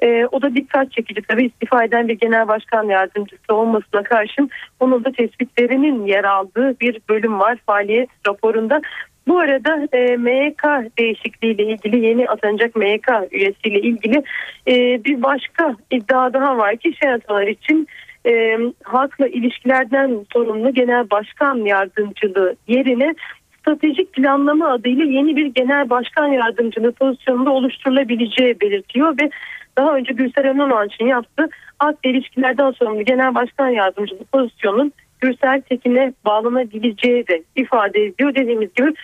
[0.00, 4.50] E, o da dikkat çekici tabii istifa eden bir genel başkan yardımcısı olmasına karşın
[4.80, 8.80] onun da tespitlerinin yer aldığı bir bölüm var faaliyet raporunda.
[9.28, 10.62] Bu arada e, MYK
[10.98, 14.22] değişikliğiyle ilgili yeni atanacak MYK üyesiyle ilgili
[14.68, 17.88] e, bir başka iddia daha var ki senatolar için
[18.28, 23.14] e, halkla ilişkilerden sorumlu genel başkan yardımcılığı yerine
[23.58, 29.30] stratejik planlama adıyla yeni bir genel başkan yardımcılığı pozisyonunda oluşturulabileceği belirtiyor ve
[29.78, 31.48] daha önce Gülser Önonanç'ın yaptığı
[31.78, 38.34] halkla ilişkilerden sorumlu genel başkan yardımcılığı pozisyonunun Gürsel Tekin'e bağlanabileceği de ifade ediyor.
[38.34, 38.94] Dediğimiz gibi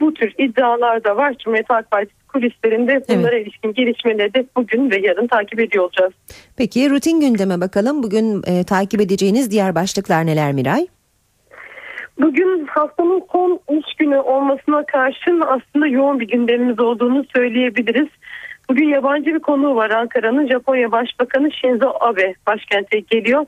[0.00, 1.34] bu tür iddialar da var.
[1.44, 3.46] Cumhuriyet Halk Partisi kulislerinde bunlara evet.
[3.46, 6.12] ilişkin gelişmeleri de bugün ve yarın takip ediyor olacağız.
[6.56, 8.02] Peki rutin gündeme bakalım.
[8.02, 10.86] Bugün e, takip edeceğiniz diğer başlıklar neler Miray?
[12.20, 18.08] Bugün haftanın son iş günü olmasına karşın aslında yoğun bir gündemimiz olduğunu söyleyebiliriz.
[18.70, 23.44] Bugün yabancı bir konuğu var Ankara'nın Japonya Başbakanı Shinzo Abe başkente geliyor.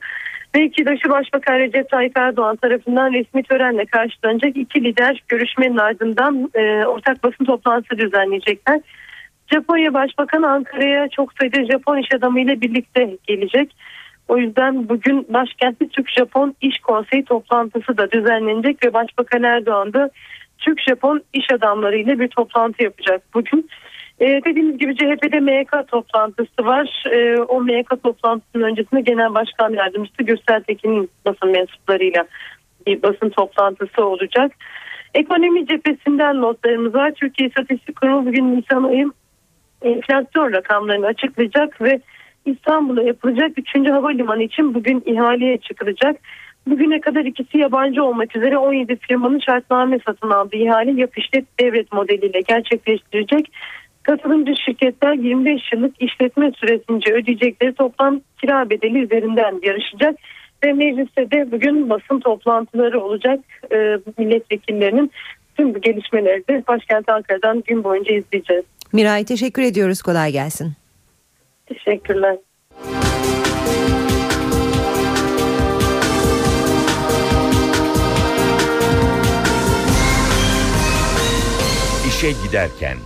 [0.55, 6.85] Ve İkidaşı Başbakan Recep Tayyip Erdoğan tarafından resmi törenle karşılanacak iki lider görüşmenin ardından e,
[6.85, 8.81] ortak basın toplantısı düzenleyecekler.
[9.53, 13.75] Japonya Başbakanı Ankara'ya çok sayıda Japon iş adamıyla birlikte gelecek.
[14.27, 20.09] O yüzden bugün başkentte Türk-Japon İş Konseyi toplantısı da düzenlenecek ve Başbakan Erdoğan da
[20.57, 23.69] Türk-Japon iş adamlarıyla bir toplantı yapacak bugün.
[24.21, 27.03] Ee, dediğimiz gibi CHP'de MYK toplantısı var.
[27.11, 32.25] Ee, o MYK toplantısının öncesinde Genel Başkan Yardımcısı Gürsel Tekin'in basın mensuplarıyla
[32.87, 34.51] bir basın toplantısı olacak.
[35.13, 37.11] Ekonomi cephesinden notlarımız var.
[37.11, 39.11] Türkiye İstatistik Kurumu bugün Nisan ayı
[39.81, 42.01] enflasyon rakamlarını açıklayacak ve
[42.45, 43.89] İstanbul'a yapılacak 3.
[43.89, 46.15] havalimanı için bugün ihaleye çıkılacak.
[46.67, 51.93] Bugüne kadar ikisi yabancı olmak üzere 17 firmanın şartname satın aldığı ihale yap işlet devlet
[51.93, 53.51] modeliyle gerçekleştirecek.
[54.03, 60.15] Katılımcı şirketler 25 yıllık işletme süresince ödeyecekleri toplam kira bedeli üzerinden yarışacak.
[60.63, 63.39] Ve mecliste de bugün basın toplantıları olacak
[63.71, 65.11] e, milletvekillerinin
[65.57, 68.63] tüm bu gelişmeleri de başkent Ankara'dan gün boyunca izleyeceğiz.
[68.93, 70.73] Miray teşekkür ediyoruz kolay gelsin.
[71.65, 72.37] Teşekkürler.
[82.07, 82.97] İşe giderken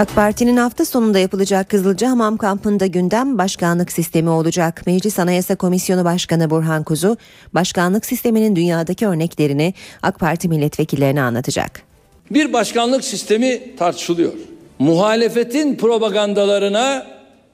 [0.00, 4.82] AK Parti'nin hafta sonunda yapılacak Kızılcahamam kampında gündem başkanlık sistemi olacak.
[4.86, 7.16] Meclis Anayasa Komisyonu Başkanı Burhan Kuzu,
[7.54, 11.82] başkanlık sisteminin dünyadaki örneklerini AK Parti milletvekillerine anlatacak.
[12.30, 14.32] Bir başkanlık sistemi tartışılıyor.
[14.78, 17.06] Muhalefetin propagandalarına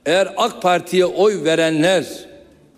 [0.06, 2.06] eğer AK Parti'ye oy verenler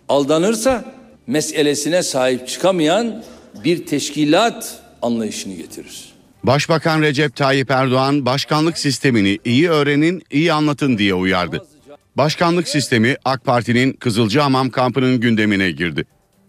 [0.08, 0.84] aldanırsa
[1.26, 3.22] meselesine sahip çıkamayan
[3.64, 6.07] bir teşkilat anlayışını getirir.
[6.43, 11.66] Başbakan Recep Tayyip Erdoğan başkanlık sistemini iyi öğrenin, iyi anlatın diye uyardı.
[12.16, 16.05] Başkanlık sistemi AK Parti'nin Kızılcahamam kampının gündemine girdi.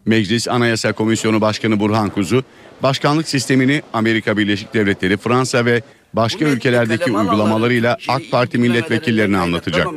[0.05, 2.43] Meclis Anayasa Komisyonu Başkanı Burhan Kuzu,
[2.83, 5.81] başkanlık sistemini Amerika Birleşik Devletleri, Fransa ve
[6.13, 9.87] başka ülkelerdeki uygulamalarıyla AK Parti milletvekillerine anlatacak.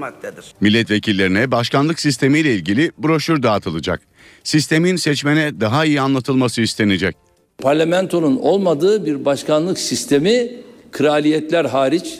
[0.61, 4.03] Milletvekillerine başkanlık sistemiyle ilgili broşür dağıtılacak.
[4.45, 7.17] Sistemin seçmene daha iyi anlatılması istenecek.
[7.59, 10.51] Parlamentonun olmadığı bir başkanlık sistemi
[10.93, 12.19] kraliyetler hariç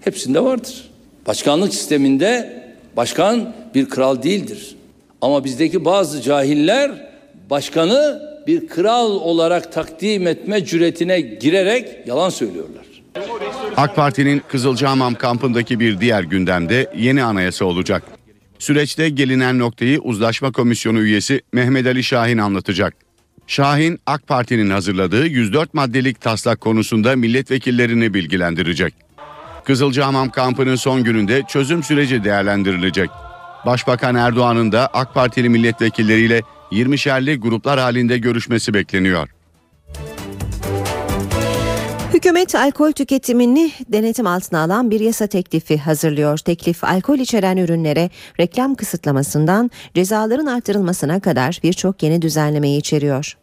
[0.00, 0.90] hepsinde vardır.
[1.26, 2.62] Başkanlık sisteminde
[2.96, 4.76] başkan bir kral değildir.
[5.20, 7.10] Ama bizdeki bazı cahiller
[7.50, 12.84] başkanı bir kral olarak takdim etme cüretine girerek yalan söylüyorlar.
[13.76, 18.02] AK Parti'nin Kızılcahamam kampındaki bir diğer gündemde yeni anayasa olacak.
[18.58, 22.94] Süreçte gelinen noktayı Uzlaşma Komisyonu üyesi Mehmet Ali Şahin anlatacak.
[23.50, 28.94] Şahin, AK Parti'nin hazırladığı 104 maddelik taslak konusunda milletvekillerini bilgilendirecek.
[29.64, 33.10] Kızılcahamam kampının son gününde çözüm süreci değerlendirilecek.
[33.66, 36.42] Başbakan Erdoğan'ın da AK Partili milletvekilleriyle
[36.72, 39.28] 20'şerli gruplar halinde görüşmesi bekleniyor.
[42.14, 46.38] Hükümet alkol tüketimini denetim altına alan bir yasa teklifi hazırlıyor.
[46.38, 53.36] Teklif alkol içeren ürünlere reklam kısıtlamasından cezaların artırılmasına kadar birçok yeni düzenlemeyi içeriyor.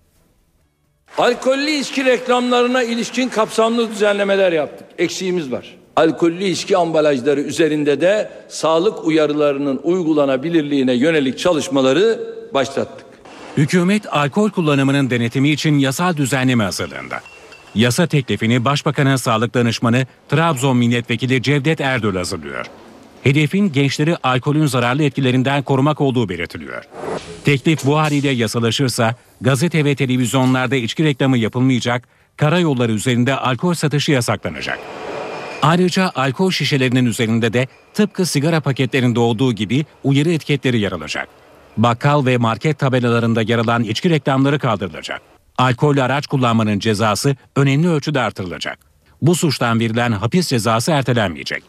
[1.17, 4.87] Alkollü içki reklamlarına ilişkin kapsamlı düzenlemeler yaptık.
[4.97, 5.75] Eksiğimiz var.
[5.95, 12.19] Alkollü içki ambalajları üzerinde de sağlık uyarılarının uygulanabilirliğine yönelik çalışmaları
[12.53, 13.05] başlattık.
[13.57, 17.21] Hükümet alkol kullanımının denetimi için yasal düzenleme hazırlığında.
[17.77, 22.65] Yasa teklifini Başbakan'a sağlık danışmanı Trabzon Milletvekili Cevdet Erdöl hazırlıyor.
[23.23, 26.83] Hedefin gençleri alkolün zararlı etkilerinden korumak olduğu belirtiliyor.
[27.45, 32.07] Teklif bu haliyle yasalaşırsa gazete ve televizyonlarda içki reklamı yapılmayacak,
[32.37, 34.79] karayolları üzerinde alkol satışı yasaklanacak.
[35.61, 41.27] Ayrıca alkol şişelerinin üzerinde de tıpkı sigara paketlerinde olduğu gibi uyarı etiketleri yer alacak.
[41.77, 45.36] Bakkal ve market tabelalarında yer alan içki reklamları kaldırılacak.
[45.57, 48.79] Alkollü araç kullanmanın cezası önemli ölçüde artırılacak.
[49.21, 51.63] Bu suçtan verilen hapis cezası ertelenmeyecek.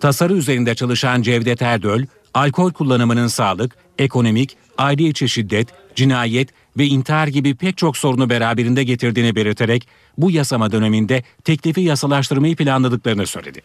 [0.00, 7.28] Tasarı üzerinde çalışan Cevdet Erdöl, alkol kullanımının sağlık, ekonomik, aile içi şiddet, cinayet ve intihar
[7.28, 13.62] gibi pek çok sorunu beraberinde getirdiğini belirterek bu yasama döneminde teklifi yasalaştırmayı planladıklarını söyledi.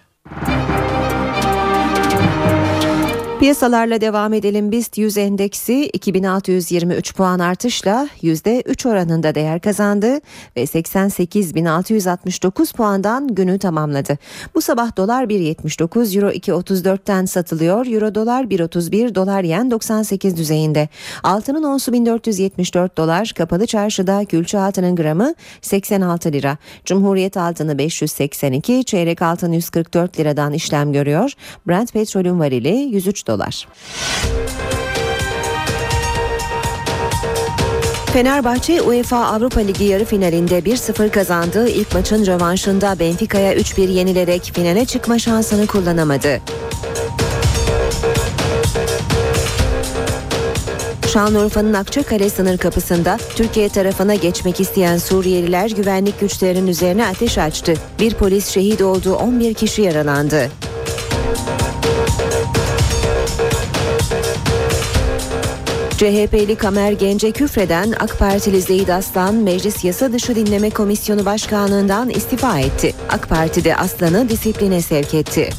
[3.44, 4.72] Piyasalarla devam edelim.
[4.72, 10.20] BIST 100 endeksi 2623 puan artışla %3 oranında değer kazandı
[10.58, 14.18] ve 88.669 puandan günü tamamladı.
[14.56, 17.86] Bu sabah dolar 1.79, euro 2.34'ten satılıyor.
[17.86, 20.90] Euro dolar 1.31, dolar yen 98 düzeyinde.
[21.24, 26.58] Altının onsu 1474 dolar, kapalı çarşıda külçe altının gramı 86 lira.
[26.86, 31.32] Cumhuriyet altını 582, çeyrek altın 144 liradan işlem görüyor.
[31.68, 33.33] Brent petrolün varili 103 dolar.
[38.14, 44.86] Fenerbahçe UEFA Avrupa Ligi yarı finalinde 1-0 kazandığı ilk maçın rövanşında Benfica'ya 3-1 yenilerek finale
[44.86, 46.40] çıkma şansını kullanamadı.
[51.14, 57.74] Şanlıurfa'nın Akçakale sınır kapısında Türkiye tarafına geçmek isteyen Suriyeliler güvenlik güçlerinin üzerine ateş açtı.
[58.00, 60.50] Bir polis şehit oldu, 11 kişi yaralandı.
[66.04, 72.60] CHP'li Kamer Gence küfreden AK Partili Zeyid Aslan Meclis Yasa Dışı Dinleme Komisyonu Başkanlığından istifa
[72.60, 72.94] etti.
[73.10, 75.50] AK Parti de Aslan'ı disipline sevk etti.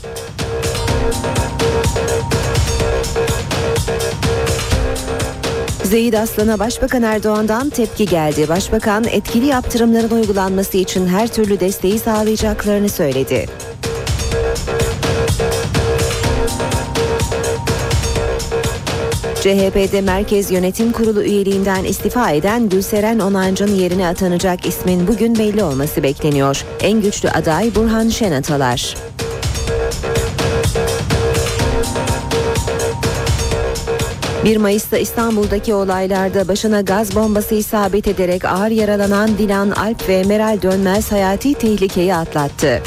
[5.85, 8.49] Zeyid Aslan'a Başbakan Erdoğan'dan tepki geldi.
[8.49, 13.47] Başbakan etkili yaptırımların uygulanması için her türlü desteği sağlayacaklarını söyledi.
[19.45, 26.03] CHP'de Merkez Yönetim Kurulu üyeliğinden istifa eden Gülseren Onancı'nın yerine atanacak ismin bugün belli olması
[26.03, 26.65] bekleniyor.
[26.81, 28.95] En güçlü aday Burhan Şenatalar.
[34.45, 40.63] Bir Mayıs'ta İstanbul'daki olaylarda başına gaz bombası isabet ederek ağır yaralanan Dilan Alp ve Meral
[40.63, 42.83] Dönmez hayati tehlikeyi atlattı.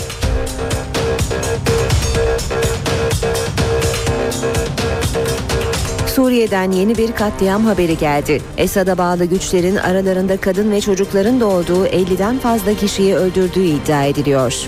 [6.17, 8.41] Suriye'den yeni bir katliam haberi geldi.
[8.57, 14.67] Esad'a bağlı güçlerin aralarında kadın ve çocukların da olduğu 50'den fazla kişiyi öldürdüğü iddia ediliyor.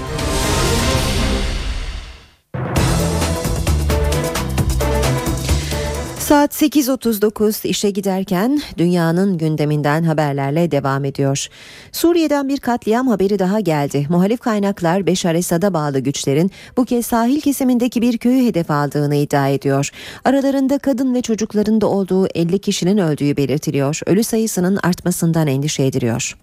[6.29, 11.47] Saat 8.39 işe giderken dünyanın gündeminden haberlerle devam ediyor.
[11.91, 14.07] Suriye'den bir katliam haberi daha geldi.
[14.09, 19.47] Muhalif kaynaklar Beşar Esad'a bağlı güçlerin bu kez sahil kesimindeki bir köyü hedef aldığını iddia
[19.47, 19.89] ediyor.
[20.25, 23.99] Aralarında kadın ve çocukların da olduğu 50 kişinin öldüğü belirtiliyor.
[24.05, 26.35] Ölü sayısının artmasından endişe ediliyor.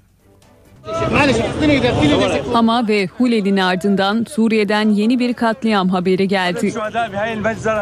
[2.52, 6.72] Hama ve Hulel'in ardından Suriye'den yeni bir katliam haberi geldi.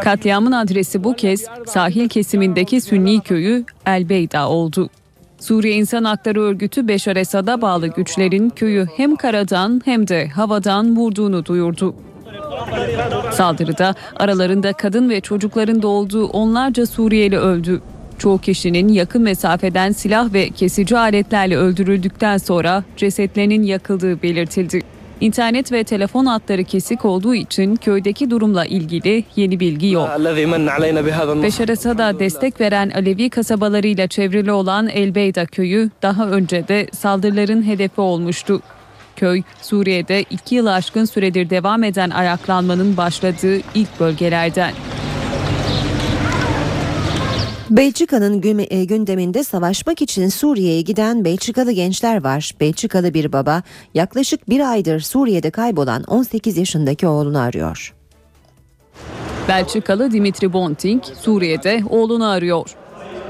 [0.05, 4.91] Katliamın adresi bu kez sahil kesimindeki Sünni köyü El Beyda oldu.
[5.41, 11.45] Suriye İnsan Hakları Örgütü Beşar Esad'a bağlı güçlerin köyü hem karadan hem de havadan vurduğunu
[11.45, 11.95] duyurdu.
[13.33, 17.83] Saldırıda aralarında kadın ve çocukların da olduğu onlarca Suriyeli öldü.
[18.19, 24.81] Çoğu kişinin yakın mesafeden silah ve kesici aletlerle öldürüldükten sonra cesetlerinin yakıldığı belirtildi.
[25.21, 30.09] İnternet ve telefon hatları kesik olduğu için köydeki durumla ilgili yeni bilgi yok.
[31.43, 38.01] Beşar Esad'a destek veren Alevi kasabalarıyla çevrili olan Elbeyda köyü daha önce de saldırıların hedefi
[38.01, 38.61] olmuştu.
[39.17, 44.73] Köy, Suriye'de iki yıl aşkın süredir devam eden ayaklanmanın başladığı ilk bölgelerden.
[47.71, 48.41] Belçika'nın
[48.87, 52.53] gündeminde savaşmak için Suriye'ye giden Belçikalı gençler var.
[52.61, 53.63] Belçikalı bir baba
[53.95, 57.95] yaklaşık bir aydır Suriye'de kaybolan 18 yaşındaki oğlunu arıyor.
[59.49, 62.77] Belçikalı Dimitri Bonting Suriye'de oğlunu arıyor.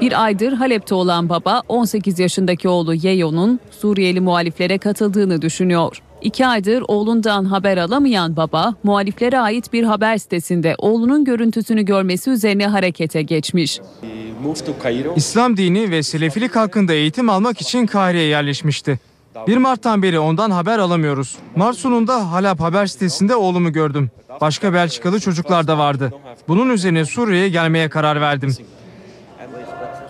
[0.01, 6.03] Bir aydır Halep'te olan baba 18 yaşındaki oğlu Yeyo'nun Suriyeli muhaliflere katıldığını düşünüyor.
[6.25, 12.67] İki aydır oğlundan haber alamayan baba, muhaliflere ait bir haber sitesinde oğlunun görüntüsünü görmesi üzerine
[12.67, 13.81] harekete geçmiş.
[15.17, 18.99] İslam dini ve Selefilik hakkında eğitim almak için Kahire'ye yerleşmişti.
[19.47, 21.37] 1 Mart'tan beri ondan haber alamıyoruz.
[21.57, 24.11] Mart sonunda Halep haber sitesinde oğlumu gördüm.
[24.41, 26.13] Başka Belçikalı çocuklar da vardı.
[26.49, 28.57] Bunun üzerine Suriye'ye gelmeye karar verdim.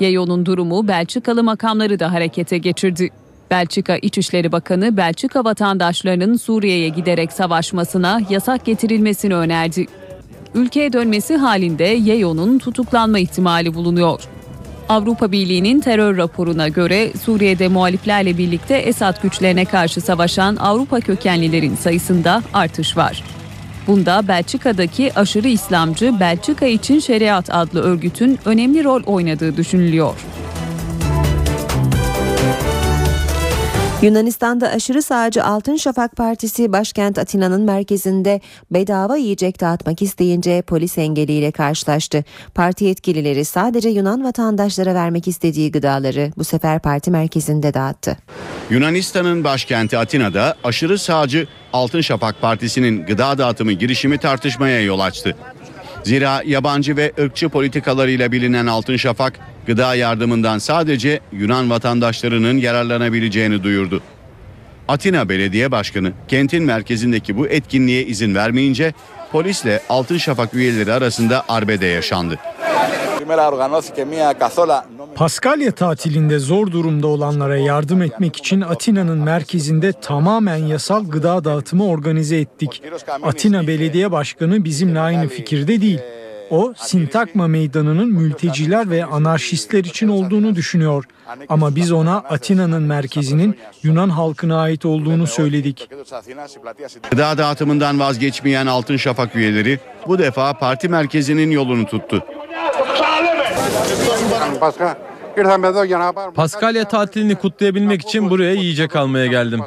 [0.00, 3.10] Yeyo'nun durumu Belçikalı makamları da harekete geçirdi.
[3.54, 9.86] Belçika İçişleri Bakanı Belçika vatandaşlarının Suriye'ye giderek savaşmasına yasak getirilmesini önerdi.
[10.54, 14.20] Ülkeye dönmesi halinde Yeyo'nun tutuklanma ihtimali bulunuyor.
[14.88, 22.42] Avrupa Birliği'nin terör raporuna göre Suriye'de muhaliflerle birlikte Esad güçlerine karşı savaşan Avrupa kökenlilerin sayısında
[22.54, 23.24] artış var.
[23.86, 30.14] Bunda Belçika'daki aşırı İslamcı Belçika için Şeriat adlı örgütün önemli rol oynadığı düşünülüyor.
[34.02, 38.40] Yunanistan'da aşırı sağcı Altın Şafak Partisi başkent Atina'nın merkezinde
[38.70, 42.24] bedava yiyecek dağıtmak isteyince polis engeliyle karşılaştı.
[42.54, 48.16] Parti yetkilileri sadece Yunan vatandaşlara vermek istediği gıdaları bu sefer parti merkezinde dağıttı.
[48.70, 55.36] Yunanistan'ın başkenti Atina'da aşırı sağcı Altın Şafak Partisi'nin gıda dağıtımı girişimi tartışmaya yol açtı.
[56.04, 64.02] Zira yabancı ve ırkçı politikalarıyla bilinen Altın Şafak gıda yardımından sadece Yunan vatandaşlarının yararlanabileceğini duyurdu.
[64.88, 68.94] Atina Belediye Başkanı kentin merkezindeki bu etkinliğe izin vermeyince
[69.32, 72.38] polisle Altın Şafak üyeleri arasında arbede yaşandı.
[75.14, 82.36] Paskalya tatilinde zor durumda olanlara yardım etmek için Atina'nın merkezinde tamamen yasal gıda dağıtımı organize
[82.36, 82.82] ettik.
[83.22, 86.00] Atina Belediye Başkanı bizimle aynı fikirde değil.
[86.50, 91.04] O, Sintakma Meydanı'nın mülteciler ve anarşistler için olduğunu düşünüyor.
[91.48, 95.88] Ama biz ona Atina'nın merkezinin Yunan halkına ait olduğunu söyledik.
[97.10, 102.24] Gıda dağıtımından vazgeçmeyen Altın Şafak üyeleri bu defa parti merkezinin yolunu tuttu.
[106.34, 109.60] Paskalya tatilini kutlayabilmek için buraya yiyecek almaya geldim.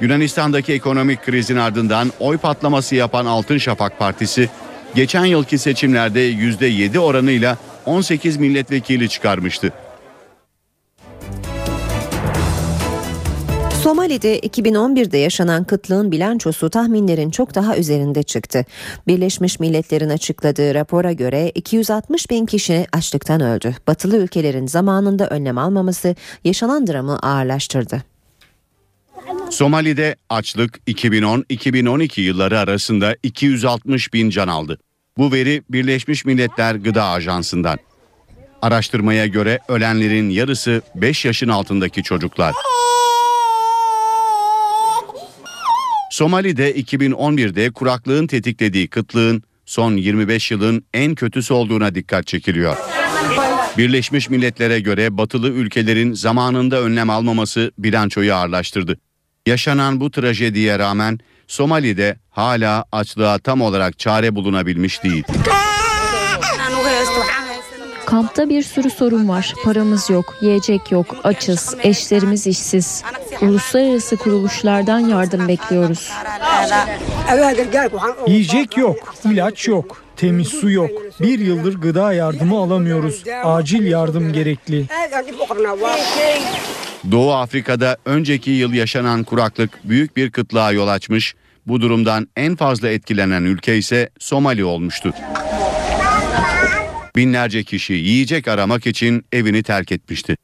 [0.00, 4.48] Yunanistan'daki ekonomik krizin ardından oy patlaması yapan Altın Şafak Partisi
[4.94, 9.72] geçen yılki seçimlerde %7 oranıyla 18 milletvekili çıkarmıştı.
[13.82, 18.64] Somali'de 2011'de yaşanan kıtlığın bilançosu tahminlerin çok daha üzerinde çıktı.
[19.06, 23.74] Birleşmiş Milletler'in açıkladığı rapora göre 260 bin kişi açlıktan öldü.
[23.86, 28.11] Batılı ülkelerin zamanında önlem almaması yaşanan dramı ağırlaştırdı.
[29.52, 34.78] Somali'de açlık 2010-2012 yılları arasında 260 bin can aldı.
[35.18, 37.78] Bu veri Birleşmiş Milletler Gıda Ajansı'ndan.
[38.62, 42.54] Araştırmaya göre ölenlerin yarısı 5 yaşın altındaki çocuklar.
[46.10, 52.76] Somali'de 2011'de kuraklığın tetiklediği kıtlığın son 25 yılın en kötüsü olduğuna dikkat çekiliyor.
[53.78, 58.98] Birleşmiş Milletler'e göre batılı ülkelerin zamanında önlem almaması bilançoyu ağırlaştırdı.
[59.52, 65.24] Yaşanan bu trajediye rağmen Somali'de hala açlığa tam olarak çare bulunabilmiş değil.
[68.06, 69.54] Kampta bir sürü sorun var.
[69.64, 73.02] Paramız yok, yiyecek yok, açız, eşlerimiz işsiz.
[73.40, 76.10] Uluslararası kuruluşlardan yardım bekliyoruz.
[78.26, 80.90] Yiyecek yok, ilaç yok, temiz su yok.
[81.20, 83.24] Bir yıldır gıda yardımı alamıyoruz.
[83.44, 84.86] Acil yardım gerekli.
[87.10, 91.34] Doğu Afrika'da önceki yıl yaşanan kuraklık büyük bir kıtlığa yol açmış.
[91.66, 95.14] Bu durumdan en fazla etkilenen ülke ise Somali olmuştu.
[97.16, 100.36] Binlerce kişi yiyecek aramak için evini terk etmişti.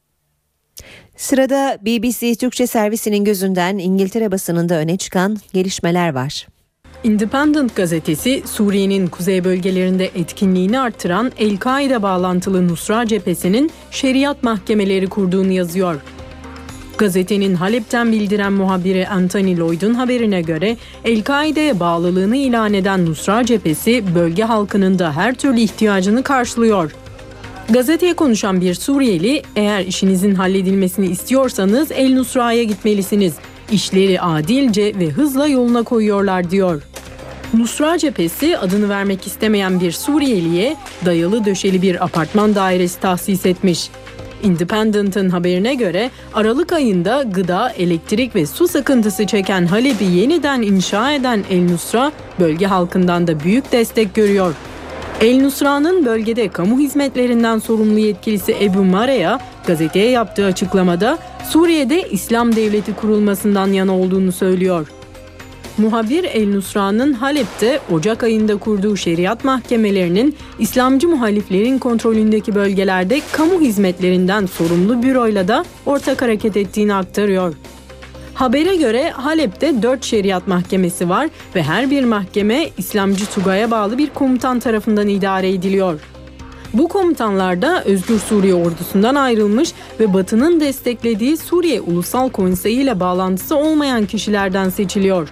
[1.17, 6.47] Sırada BBC Türkçe servisinin gözünden İngiltere basınında öne çıkan gelişmeler var.
[7.05, 16.01] Independent gazetesi Suriye'nin kuzey bölgelerinde etkinliğini artıran El-Kaide bağlantılı Nusra cephesinin şeriat mahkemeleri kurduğunu yazıyor.
[16.99, 24.45] Gazetenin Halep'ten bildiren muhabiri Anthony Lloyd'un haberine göre El-Kaide'ye bağlılığını ilan eden Nusra cephesi bölge
[24.45, 26.93] halkının da her türlü ihtiyacını karşılıyor.
[27.71, 33.35] Gazeteye konuşan bir Suriyeli, eğer işinizin halledilmesini istiyorsanız El Nusra'ya gitmelisiniz.
[33.73, 36.83] İşleri adilce ve hızla yoluna koyuyorlar diyor.
[37.55, 43.91] Nusra cephesi adını vermek istemeyen bir Suriyeliye dayalı döşeli bir apartman dairesi tahsis etmiş.
[44.43, 51.45] Independent'ın haberine göre Aralık ayında gıda, elektrik ve su sıkıntısı çeken Halep'i yeniden inşa eden
[51.51, 54.55] El Nusra bölge halkından da büyük destek görüyor.
[55.21, 61.19] El Nusra'nın bölgede kamu hizmetlerinden sorumlu yetkilisi Ebu Mareya gazeteye yaptığı açıklamada
[61.51, 64.89] Suriye'de İslam devleti kurulmasından yana olduğunu söylüyor.
[65.79, 74.47] Muhabir El Nusra'nın Halep'te Ocak ayında kurduğu şeriat mahkemelerinin İslamcı muhaliflerin kontrolündeki bölgelerde kamu hizmetlerinden
[74.47, 77.55] sorumlu büroyla da ortak hareket ettiğini aktarıyor.
[78.35, 84.11] Habere göre Halep'te 4 şeriat mahkemesi var ve her bir mahkeme İslamcı Tugay'a bağlı bir
[84.11, 86.01] komutan tarafından idare ediliyor.
[86.75, 93.57] Bu komutanlar da Özgür Suriye ordusundan ayrılmış ve Batı'nın desteklediği Suriye Ulusal Konseyi ile bağlantısı
[93.57, 95.29] olmayan kişilerden seçiliyor.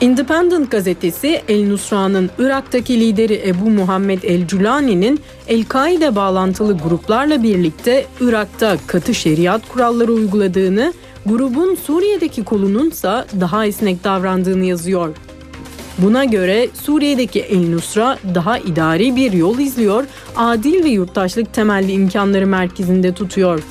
[0.00, 8.76] Independent gazetesi El Nusra'nın Irak'taki lideri Ebu Muhammed El Culani'nin El-Kaide bağlantılı gruplarla birlikte Irak'ta
[8.86, 10.92] katı şeriat kuralları uyguladığını,
[11.26, 15.16] grubun Suriye'deki kolununsa daha esnek davrandığını yazıyor.
[15.98, 20.04] Buna göre Suriye'deki El Nusra daha idari bir yol izliyor,
[20.36, 23.62] adil ve yurttaşlık temelli imkanları merkezinde tutuyor.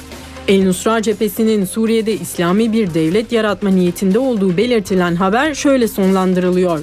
[0.47, 6.79] El Nusra cephesinin Suriye'de İslami bir devlet yaratma niyetinde olduğu belirtilen haber şöyle sonlandırılıyor.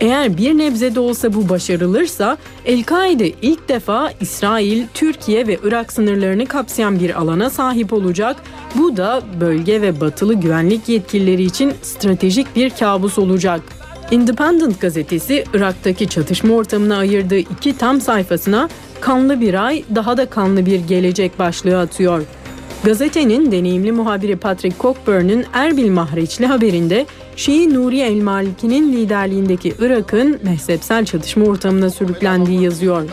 [0.00, 6.46] Eğer bir nebze de olsa bu başarılırsa El-Kaide ilk defa İsrail, Türkiye ve Irak sınırlarını
[6.46, 8.36] kapsayan bir alana sahip olacak.
[8.74, 13.60] Bu da bölge ve batılı güvenlik yetkilileri için stratejik bir kabus olacak.
[14.10, 18.68] Independent gazetesi Irak'taki çatışma ortamına ayırdığı iki tam sayfasına
[19.00, 22.22] kanlı bir ay daha da kanlı bir gelecek başlığı atıyor.
[22.84, 27.06] Gazetenin deneyimli muhabiri Patrick Cockburn'un Erbil Mahreçli haberinde
[27.36, 33.08] Şii Nuri El Maliki'nin liderliğindeki Irak'ın mezhepsel çatışma ortamına sürüklendiği yazıyor.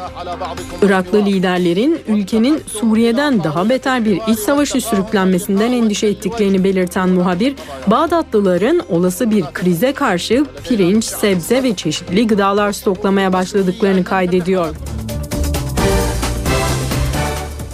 [0.81, 7.55] Iraklı liderlerin ülkenin Suriye'den daha beter bir iç savaşı sürüklenmesinden endişe ettiklerini belirten muhabir,
[7.87, 14.75] Bağdatlıların olası bir krize karşı pirinç, sebze ve çeşitli gıdalar stoklamaya başladıklarını kaydediyor.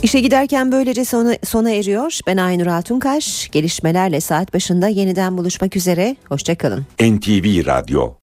[0.03, 2.19] İşe giderken böylece sona, sona eriyor.
[2.28, 3.49] Ben Aynur Altunkaş.
[3.52, 6.15] Gelişmelerle saat başında yeniden buluşmak üzere.
[6.30, 6.86] Hoşçakalın.
[7.02, 8.14] NTV Radyo